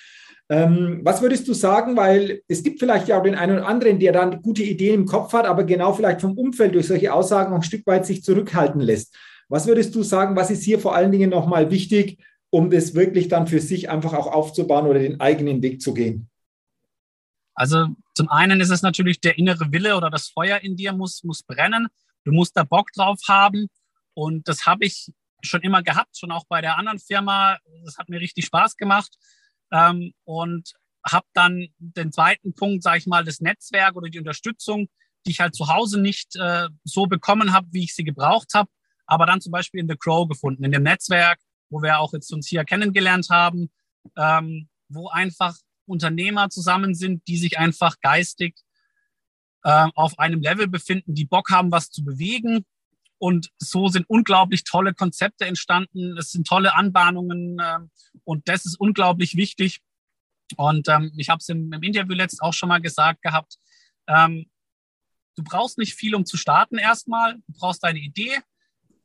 Ähm, 0.51 1.01
was 1.03 1.21
würdest 1.21 1.47
du 1.49 1.53
sagen, 1.53 1.97
weil 1.97 2.43
es 2.49 2.63
gibt 2.63 2.79
vielleicht 2.79 3.09
ja 3.09 3.19
auch 3.19 3.23
den 3.23 3.35
einen 3.35 3.59
oder 3.59 3.67
anderen, 3.67 3.99
der 3.99 4.13
dann 4.13 4.41
gute 4.41 4.63
Ideen 4.63 4.95
im 5.01 5.07
Kopf 5.07 5.33
hat, 5.33 5.47
aber 5.47 5.65
genau 5.65 5.93
vielleicht 5.93 6.21
vom 6.21 6.39
Umfeld 6.39 6.75
durch 6.75 6.87
solche 6.87 7.13
Aussagen 7.13 7.53
auch 7.53 7.57
ein 7.57 7.63
Stück 7.63 7.87
weit 7.87 8.07
sich 8.07 8.23
zurückhalten 8.23 8.81
lässt. 8.81 9.15
Was 9.49 9.67
würdest 9.67 9.95
du 9.95 10.03
sagen, 10.03 10.37
was 10.37 10.51
ist 10.51 10.63
hier 10.63 10.79
vor 10.79 10.95
allen 10.95 11.13
Dingen 11.13 11.31
nochmal 11.31 11.71
wichtig, 11.71 12.19
um 12.51 12.71
das 12.71 12.95
wirklich 12.95 13.29
dann 13.29 13.47
für 13.47 13.61
sich 13.61 13.91
einfach 13.91 14.15
auch 14.15 14.33
aufzubauen 14.33 14.87
oder 14.87 15.01
den 15.01 15.21
eigenen 15.21 15.61
Weg 15.61 15.83
zu 15.83 15.93
gehen? 15.93 16.29
Also 17.59 17.89
zum 18.15 18.29
einen 18.29 18.61
ist 18.61 18.71
es 18.71 18.83
natürlich 18.83 19.21
der 19.21 19.37
innere 19.37 19.73
Wille 19.73 19.97
oder 19.97 20.11
das 20.11 20.29
Feuer 20.29 20.61
in 20.61 20.77
dir 20.77 20.93
muss, 20.93 21.25
muss 21.25 21.43
brennen. 21.43 21.89
Du 22.25 22.31
musst 22.31 22.57
da 22.57 22.63
Bock 22.63 22.93
drauf 22.93 23.19
haben. 23.27 23.67
Und 24.15 24.47
das 24.47 24.65
habe 24.65 24.85
ich 24.85 25.11
schon 25.43 25.63
immer 25.63 25.83
gehabt, 25.83 26.17
schon 26.17 26.31
auch 26.31 26.45
bei 26.49 26.61
der 26.61 26.79
anderen 26.79 27.01
Firma. 27.01 27.59
Das 27.85 27.99
hat 27.99 28.09
mir 28.09 28.21
richtig 28.21 28.47
Spaß 28.47 28.77
gemacht. 28.77 29.13
Ähm, 29.73 30.13
und 30.23 30.73
habe 31.05 31.27
dann 31.33 31.67
den 31.79 32.13
zweiten 32.13 32.55
Punkt, 32.55 32.85
sage 32.85 32.99
ich 32.99 33.07
mal, 33.07 33.25
das 33.25 33.41
Netzwerk 33.41 33.97
oder 33.97 34.09
die 34.09 34.21
Unterstützung, 34.21 34.89
die 35.27 35.33
ich 35.33 35.41
halt 35.41 35.57
zu 35.57 35.67
Hause 35.67 36.01
nicht 36.01 36.37
äh, 36.37 36.69
so 36.85 37.07
bekommen 37.07 37.53
habe, 37.53 37.67
wie 37.73 37.85
ich 37.85 37.95
sie 37.95 38.05
gebraucht 38.05 38.55
habe, 38.55 38.71
aber 39.07 39.27
dann 39.27 39.41
zum 39.41 39.51
Beispiel 39.51 39.81
in 39.81 39.89
The 39.89 39.97
Crow 39.97 40.29
gefunden, 40.29 40.63
in 40.63 40.71
dem 40.71 40.85
Netzwerk, 40.85 41.41
wo 41.71 41.83
wir 41.83 41.99
auch 41.99 42.13
jetzt 42.13 42.33
uns 42.33 42.47
hier 42.47 42.65
kennengelernt 42.65 43.31
haben, 43.31 43.71
ähm, 44.17 44.69
wo 44.89 45.09
einfach 45.09 45.57
Unternehmer 45.89 46.51
zusammen 46.51 46.95
sind, 46.95 47.27
die 47.27 47.37
sich 47.39 47.59
einfach 47.59 48.01
geistig 48.01 48.55
äh, 49.65 49.89
auf 49.95 50.19
einem 50.19 50.41
Level 50.41 50.69
befinden, 50.69 51.15
die 51.15 51.25
Bock 51.25 51.51
haben, 51.51 51.73
was 51.73 51.91
zu 51.91 52.05
bewegen. 52.05 52.65
Und 53.19 53.51
so 53.59 53.89
sind 53.89 54.09
unglaublich 54.09 54.63
tolle 54.65 54.95
Konzepte 54.95 55.45
entstanden. 55.45 56.17
Es 56.17 56.31
sind 56.31 56.47
tolle 56.47 56.75
Anbahnungen 56.75 57.59
äh, 57.59 57.79
und 58.25 58.49
das 58.49 58.65
ist 58.65 58.79
unglaublich 58.79 59.37
wichtig. 59.37 59.81
Und 60.57 60.89
ähm, 60.89 61.13
ich 61.17 61.29
habe 61.29 61.39
es 61.41 61.49
im, 61.49 61.73
im, 61.73 61.83
Interview 61.83 62.15
letzt 62.15 62.41
auch 62.41 62.55
schon 62.55 62.69
mal 62.69 62.81
gesagt 62.81 63.23
gehabt. 63.23 63.59
Ähm, 64.07 64.47
du 65.37 65.43
brauchst 65.43 65.79
nicht 65.79 65.95
viel, 65.95 66.15
um 66.15 66.25
zu 66.25 66.37
starten 66.37 66.79
erstmal. 66.79 67.35
Du 67.35 67.53
brauchst 67.59 67.83
deine 67.83 67.99
Idee. 67.99 68.39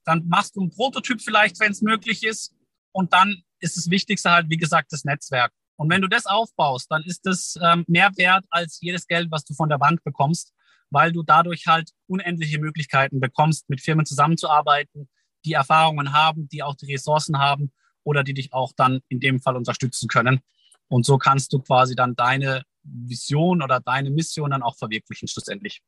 Dann 0.06 0.28
machst 0.28 0.56
du 0.56 0.62
einen 0.62 0.70
Prototyp 0.70 1.22
vielleicht, 1.22 1.60
wenn 1.60 1.72
es 1.72 1.82
möglich 1.82 2.24
ist. 2.24 2.54
Und 2.92 3.14
dann 3.14 3.44
ist 3.60 3.78
das 3.78 3.90
Wichtigste 3.90 4.32
halt, 4.32 4.50
wie 4.50 4.58
gesagt, 4.58 4.92
das 4.94 5.04
Netzwerk. 5.04 5.52
Und 5.76 5.90
wenn 5.90 6.02
du 6.02 6.08
das 6.08 6.26
aufbaust, 6.26 6.92
dann 6.92 7.04
ist 7.04 7.26
das 7.26 7.58
ähm, 7.62 7.84
mehr 7.88 8.12
wert 8.16 8.46
als 8.50 8.80
jedes 8.82 9.08
Geld, 9.08 9.32
was 9.32 9.44
du 9.44 9.54
von 9.54 9.70
der 9.70 9.78
Bank 9.78 10.04
bekommst, 10.04 10.54
weil 10.90 11.12
du 11.12 11.24
dadurch 11.24 11.68
halt 11.68 11.92
unendliche 12.08 12.60
Möglichkeiten 12.60 13.20
bekommst, 13.20 13.70
mit 13.70 13.82
Firmen 13.82 14.06
zusammenzuarbeiten, 14.06 15.10
die 15.46 15.54
Erfahrungen 15.54 16.14
haben, 16.14 16.48
die 16.50 16.64
auch 16.64 16.76
die 16.76 16.92
Ressourcen 16.92 17.40
haben 17.40 17.72
oder 18.04 18.24
die 18.24 18.34
dich 18.34 18.54
auch 18.54 18.72
dann 18.76 19.02
in 19.10 19.20
dem 19.20 19.40
Fall 19.40 19.56
unterstützen 19.56 20.08
können. 20.08 20.42
Und 20.88 21.06
so 21.06 21.18
kannst 21.18 21.52
du 21.54 21.60
quasi 21.60 21.96
dann 21.96 22.16
deine 22.16 22.64
Vision 22.84 23.62
oder 23.62 23.80
deine 23.80 24.12
Mission 24.12 24.52
dann 24.52 24.62
auch 24.62 24.78
verwirklichen 24.78 25.28
schlussendlich. 25.28 25.82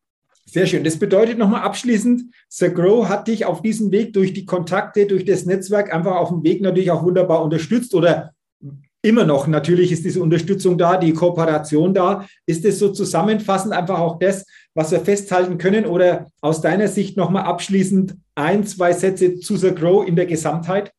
Sehr 0.46 0.68
schön. 0.68 0.84
Das 0.84 1.00
bedeutet 1.00 1.40
nochmal 1.40 1.64
abschließend, 1.64 2.32
Sir 2.50 2.70
Grow 2.70 3.10
hat 3.10 3.28
dich 3.28 3.46
auf 3.46 3.64
diesem 3.64 3.92
Weg 3.92 4.14
durch 4.14 4.34
die 4.34 4.46
Kontakte, 4.46 5.08
durch 5.08 5.26
das 5.26 5.46
Netzwerk 5.46 5.92
einfach 5.92 6.16
auf 6.16 6.30
dem 6.30 6.44
Weg 6.44 6.62
natürlich 6.62 6.92
auch 6.92 7.04
wunderbar 7.04 7.42
unterstützt 7.42 7.96
oder 7.96 8.35
immer 9.06 9.24
noch, 9.24 9.48
natürlich 9.48 9.92
ist 9.92 10.04
diese 10.04 10.22
Unterstützung 10.22 10.78
da, 10.78 10.98
die 10.98 11.14
Kooperation 11.14 11.94
da. 11.94 12.28
Ist 12.46 12.66
es 12.66 12.80
so 12.80 12.92
zusammenfassend 12.92 13.74
einfach 13.74 14.00
auch 14.00 14.20
das, 14.20 14.46
was 14.74 14.92
wir 14.92 15.00
festhalten 15.00 15.58
können? 15.58 15.86
Oder 15.86 16.32
aus 16.42 16.62
deiner 16.62 16.88
Sicht 16.88 17.16
nochmal 17.16 17.44
abschließend 17.44 18.16
ein, 18.36 18.66
zwei 18.66 18.94
Sätze 18.94 19.40
zu 19.40 19.56
The 19.56 19.74
Grow 19.74 20.06
in 20.06 20.16
der 20.16 20.26
Gesamtheit? 20.26 20.92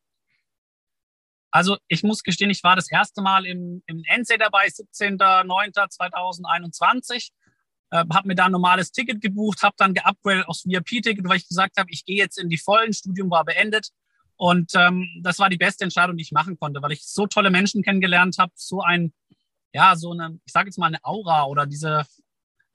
Also 1.51 1.77
ich 1.87 2.03
muss 2.03 2.23
gestehen, 2.23 2.49
ich 2.49 2.63
war 2.63 2.75
das 2.75 2.91
erste 2.91 3.21
Mal 3.21 3.45
im, 3.45 3.83
im 3.85 4.03
NC 4.07 4.39
dabei, 4.39 4.67
17.09.2021. 4.67 7.29
Äh, 7.89 8.03
habe 8.13 8.27
mir 8.27 8.35
da 8.35 8.45
ein 8.45 8.51
normales 8.51 8.91
Ticket 8.91 9.21
gebucht, 9.21 9.63
habe 9.63 9.75
dann 9.77 9.93
geupgradet 9.93 10.47
aufs 10.47 10.65
VIP-Ticket, 10.65 11.27
weil 11.27 11.37
ich 11.37 11.47
gesagt 11.47 11.77
habe, 11.77 11.89
ich 11.91 12.05
gehe 12.05 12.17
jetzt 12.17 12.37
in 12.37 12.49
die 12.49 12.57
vollen, 12.57 12.93
Studium 12.93 13.29
war 13.29 13.45
beendet 13.45 13.91
und 14.37 14.71
ähm, 14.75 15.07
das 15.23 15.39
war 15.39 15.49
die 15.49 15.57
beste 15.57 15.83
Entscheidung, 15.83 16.15
die 16.15 16.21
ich 16.21 16.31
machen 16.31 16.57
konnte, 16.57 16.81
weil 16.81 16.91
ich 16.91 17.05
so 17.05 17.25
tolle 17.25 17.49
Menschen 17.49 17.81
kennengelernt 17.81 18.37
habe, 18.37 18.51
so 18.55 18.81
ein, 18.81 19.11
ja, 19.73 19.95
so 19.95 20.11
eine, 20.11 20.39
ich 20.45 20.53
sage 20.53 20.69
jetzt 20.69 20.77
mal 20.77 20.87
eine 20.87 21.03
Aura 21.03 21.45
oder 21.45 21.65
diese, 21.65 22.05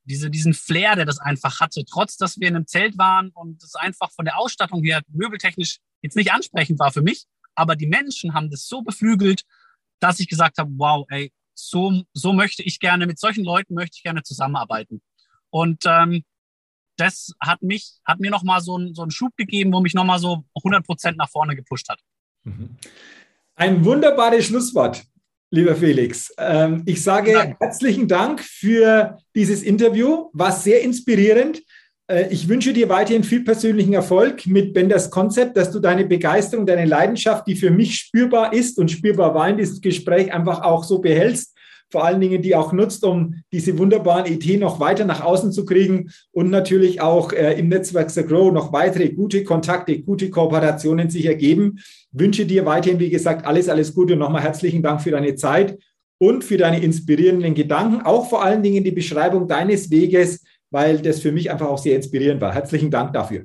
diese, 0.04 0.28
diesen 0.28 0.54
Flair, 0.54 0.96
der 0.96 1.04
das 1.04 1.20
einfach 1.20 1.60
hatte, 1.60 1.84
trotz 1.84 2.16
dass 2.16 2.40
wir 2.40 2.48
in 2.48 2.56
einem 2.56 2.66
Zelt 2.66 2.98
waren 2.98 3.30
und 3.30 3.62
es 3.62 3.76
einfach 3.76 4.10
von 4.10 4.24
der 4.24 4.38
Ausstattung 4.38 4.82
her 4.82 5.02
möbeltechnisch 5.08 5.78
jetzt 6.02 6.16
nicht 6.16 6.32
ansprechend 6.32 6.80
war 6.80 6.90
für 6.90 7.02
mich, 7.02 7.26
aber 7.54 7.76
die 7.76 7.86
Menschen 7.86 8.34
haben 8.34 8.50
das 8.50 8.66
so 8.66 8.82
beflügelt, 8.82 9.42
dass 10.00 10.18
ich 10.18 10.28
gesagt 10.28 10.58
habe, 10.58 10.70
wow, 10.76 11.06
ey, 11.10 11.32
so, 11.54 12.02
so 12.12 12.32
möchte 12.32 12.64
ich 12.64 12.80
gerne, 12.80 13.06
mit 13.06 13.20
solchen 13.20 13.44
Leuten 13.44 13.74
möchte 13.74 13.96
ich 13.98 14.02
gerne 14.02 14.24
zusammenarbeiten. 14.24 15.00
Und 15.50 15.84
ähm, 15.86 16.24
das 17.02 17.32
hat 17.40 17.62
mich, 17.62 17.94
hat 18.04 18.20
mir 18.20 18.30
nochmal 18.30 18.60
so, 18.60 18.78
ein, 18.78 18.94
so 18.94 19.02
einen 19.02 19.10
Schub 19.10 19.36
gegeben, 19.36 19.72
wo 19.72 19.80
mich 19.80 19.94
nochmal 19.94 20.18
so 20.18 20.44
100 20.56 20.84
Prozent 20.84 21.16
nach 21.18 21.28
vorne 21.28 21.56
gepusht 21.56 21.88
hat. 21.88 21.98
Mhm. 22.44 22.76
Ein 23.56 23.84
wunderbares 23.84 24.46
Schlusswort, 24.46 25.02
lieber 25.50 25.76
Felix. 25.76 26.32
Ähm, 26.38 26.82
ich 26.86 27.02
sage 27.02 27.32
Dank. 27.32 27.56
herzlichen 27.60 28.08
Dank 28.08 28.40
für 28.40 29.18
dieses 29.34 29.62
Interview. 29.62 30.30
War 30.32 30.52
sehr 30.52 30.82
inspirierend. 30.82 31.62
Äh, 32.06 32.28
ich 32.30 32.48
wünsche 32.48 32.72
dir 32.72 32.88
weiterhin 32.88 33.24
viel 33.24 33.44
persönlichen 33.44 33.92
Erfolg 33.92 34.46
mit 34.46 34.72
Benders 34.72 35.10
Konzept, 35.10 35.56
dass 35.56 35.70
du 35.70 35.80
deine 35.80 36.04
Begeisterung, 36.04 36.66
deine 36.66 36.86
Leidenschaft, 36.86 37.46
die 37.46 37.56
für 37.56 37.70
mich 37.70 37.96
spürbar 37.96 38.52
ist 38.52 38.78
und 38.78 38.90
spürbar 38.90 39.34
war 39.34 39.48
in 39.48 39.58
diesem 39.58 39.80
Gespräch, 39.80 40.32
einfach 40.32 40.62
auch 40.62 40.84
so 40.84 41.00
behältst. 41.00 41.51
Vor 41.92 42.04
allen 42.04 42.22
Dingen, 42.22 42.40
die 42.40 42.56
auch 42.56 42.72
nutzt, 42.72 43.04
um 43.04 43.34
diese 43.52 43.78
wunderbaren 43.78 44.24
Ideen 44.24 44.60
noch 44.60 44.80
weiter 44.80 45.04
nach 45.04 45.22
außen 45.22 45.52
zu 45.52 45.66
kriegen 45.66 46.10
und 46.32 46.48
natürlich 46.48 47.02
auch 47.02 47.34
äh, 47.34 47.58
im 47.58 47.68
Netzwerk 47.68 48.10
The 48.10 48.24
Grow 48.24 48.50
noch 48.50 48.72
weitere 48.72 49.10
gute 49.10 49.44
Kontakte, 49.44 50.00
gute 50.00 50.30
Kooperationen 50.30 51.10
sich 51.10 51.26
ergeben. 51.26 51.80
Wünsche 52.10 52.46
dir 52.46 52.64
weiterhin, 52.64 52.98
wie 52.98 53.10
gesagt, 53.10 53.46
alles, 53.46 53.68
alles 53.68 53.94
Gute 53.94 54.14
und 54.14 54.20
nochmal 54.20 54.42
herzlichen 54.42 54.82
Dank 54.82 55.02
für 55.02 55.10
deine 55.10 55.34
Zeit 55.34 55.78
und 56.18 56.44
für 56.44 56.56
deine 56.56 56.82
inspirierenden 56.82 57.52
Gedanken, 57.52 58.06
auch 58.06 58.30
vor 58.30 58.42
allen 58.42 58.62
Dingen 58.62 58.84
die 58.84 58.90
Beschreibung 58.90 59.46
deines 59.46 59.90
Weges, 59.90 60.42
weil 60.70 60.98
das 61.02 61.20
für 61.20 61.30
mich 61.30 61.50
einfach 61.50 61.68
auch 61.68 61.78
sehr 61.78 61.96
inspirierend 61.96 62.40
war. 62.40 62.54
Herzlichen 62.54 62.90
Dank 62.90 63.12
dafür. 63.12 63.44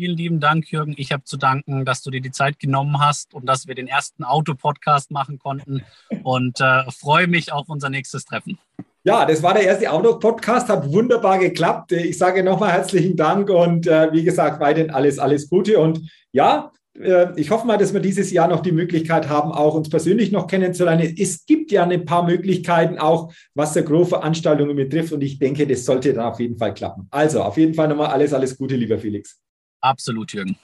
Vielen 0.00 0.16
lieben 0.16 0.40
Dank, 0.40 0.72
Jürgen. 0.72 0.94
Ich 0.96 1.12
habe 1.12 1.24
zu 1.24 1.36
danken, 1.36 1.84
dass 1.84 2.00
du 2.00 2.10
dir 2.10 2.22
die 2.22 2.30
Zeit 2.30 2.58
genommen 2.58 3.00
hast 3.00 3.34
und 3.34 3.44
dass 3.44 3.66
wir 3.66 3.74
den 3.74 3.86
ersten 3.86 4.24
Auto-Podcast 4.24 5.10
machen 5.10 5.38
konnten 5.38 5.82
und 6.22 6.58
äh, 6.58 6.90
freue 6.90 7.26
mich 7.26 7.52
auf 7.52 7.68
unser 7.68 7.90
nächstes 7.90 8.24
Treffen. 8.24 8.58
Ja, 9.04 9.26
das 9.26 9.42
war 9.42 9.52
der 9.52 9.64
erste 9.64 9.92
Auto-Podcast, 9.92 10.70
hat 10.70 10.90
wunderbar 10.90 11.38
geklappt. 11.38 11.92
Ich 11.92 12.16
sage 12.16 12.42
nochmal 12.42 12.72
herzlichen 12.72 13.14
Dank 13.14 13.50
und 13.50 13.86
äh, 13.86 14.10
wie 14.10 14.24
gesagt, 14.24 14.58
weiterhin 14.58 14.90
alles, 14.90 15.18
alles 15.18 15.50
Gute. 15.50 15.78
Und 15.78 16.10
ja, 16.32 16.72
äh, 16.98 17.38
ich 17.38 17.50
hoffe 17.50 17.66
mal, 17.66 17.76
dass 17.76 17.92
wir 17.92 18.00
dieses 18.00 18.30
Jahr 18.30 18.48
noch 18.48 18.60
die 18.60 18.72
Möglichkeit 18.72 19.28
haben, 19.28 19.52
auch 19.52 19.74
uns 19.74 19.90
persönlich 19.90 20.32
noch 20.32 20.46
kennenzulernen. 20.46 21.14
Es 21.18 21.44
gibt 21.44 21.72
ja 21.72 21.84
ein 21.86 22.06
paar 22.06 22.24
Möglichkeiten, 22.24 22.98
auch 22.98 23.34
was 23.52 23.74
der 23.74 23.82
Grow-Veranstaltungen 23.82 24.76
betrifft. 24.76 25.12
Und 25.12 25.20
ich 25.20 25.38
denke, 25.38 25.66
das 25.66 25.84
sollte 25.84 26.14
dann 26.14 26.24
auf 26.24 26.40
jeden 26.40 26.56
Fall 26.56 26.72
klappen. 26.72 27.06
Also 27.10 27.42
auf 27.42 27.58
jeden 27.58 27.74
Fall 27.74 27.88
nochmal 27.88 28.08
alles, 28.08 28.32
alles 28.32 28.56
Gute, 28.56 28.76
lieber 28.76 28.96
Felix. 28.96 29.38
Absolut, 29.80 30.32
Jürgen. 30.32 30.56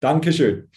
Dankeschön. 0.00 0.68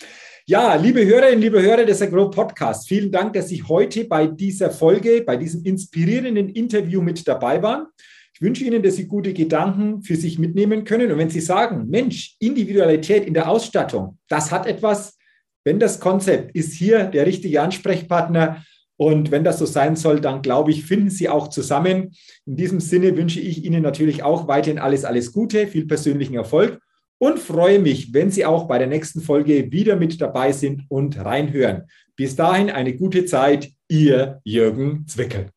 Ja, 0.47 0.75
liebe 0.75 1.03
Hörerinnen, 1.03 1.41
liebe 1.41 1.61
Hörer 1.61 1.85
des 1.85 2.01
Agro 2.01 2.29
Podcasts, 2.29 2.87
vielen 2.87 3.11
Dank, 3.11 3.33
dass 3.33 3.49
Sie 3.49 3.63
heute 3.63 4.05
bei 4.05 4.27
dieser 4.27 4.69
Folge, 4.69 5.23
bei 5.25 5.35
diesem 5.37 5.63
inspirierenden 5.65 6.49
Interview 6.49 7.01
mit 7.01 7.27
dabei 7.27 7.61
waren. 7.63 7.87
Ich 8.33 8.41
wünsche 8.41 8.63
Ihnen, 8.63 8.83
dass 8.83 8.97
Sie 8.97 9.07
gute 9.07 9.33
Gedanken 9.33 10.03
für 10.03 10.15
sich 10.15 10.37
mitnehmen 10.37 10.83
können. 10.83 11.11
Und 11.11 11.17
wenn 11.17 11.31
Sie 11.31 11.39
sagen, 11.39 11.87
Mensch, 11.89 12.35
Individualität 12.39 13.25
in 13.25 13.33
der 13.33 13.49
Ausstattung, 13.49 14.19
das 14.27 14.51
hat 14.51 14.67
etwas, 14.67 15.17
wenn 15.63 15.79
das 15.79 15.99
Konzept 15.99 16.55
ist 16.55 16.73
hier 16.73 17.05
der 17.05 17.25
richtige 17.25 17.61
Ansprechpartner. 17.61 18.63
Und 18.97 19.31
wenn 19.31 19.43
das 19.43 19.57
so 19.57 19.65
sein 19.65 19.95
soll, 19.95 20.21
dann 20.21 20.43
glaube 20.43 20.69
ich, 20.69 20.85
finden 20.85 21.09
Sie 21.09 21.27
auch 21.27 21.47
zusammen. 21.47 22.15
In 22.45 22.55
diesem 22.55 22.79
Sinne 22.79 23.17
wünsche 23.17 23.39
ich 23.39 23.65
Ihnen 23.65 23.81
natürlich 23.81 24.21
auch 24.21 24.47
weiterhin 24.47 24.77
alles, 24.77 25.03
alles 25.03 25.33
Gute, 25.33 25.65
viel 25.65 25.87
persönlichen 25.87 26.35
Erfolg 26.35 26.79
und 27.17 27.39
freue 27.39 27.79
mich, 27.79 28.13
wenn 28.13 28.31
Sie 28.31 28.45
auch 28.45 28.67
bei 28.67 28.77
der 28.77 28.87
nächsten 28.87 29.21
Folge 29.21 29.71
wieder 29.71 29.95
mit 29.95 30.19
dabei 30.19 30.51
sind 30.51 30.83
und 30.89 31.17
reinhören. 31.23 31.83
Bis 32.15 32.35
dahin 32.35 32.69
eine 32.69 32.95
gute 32.95 33.25
Zeit, 33.25 33.71
Ihr 33.87 34.41
Jürgen 34.43 35.05
Zwickel. 35.07 35.54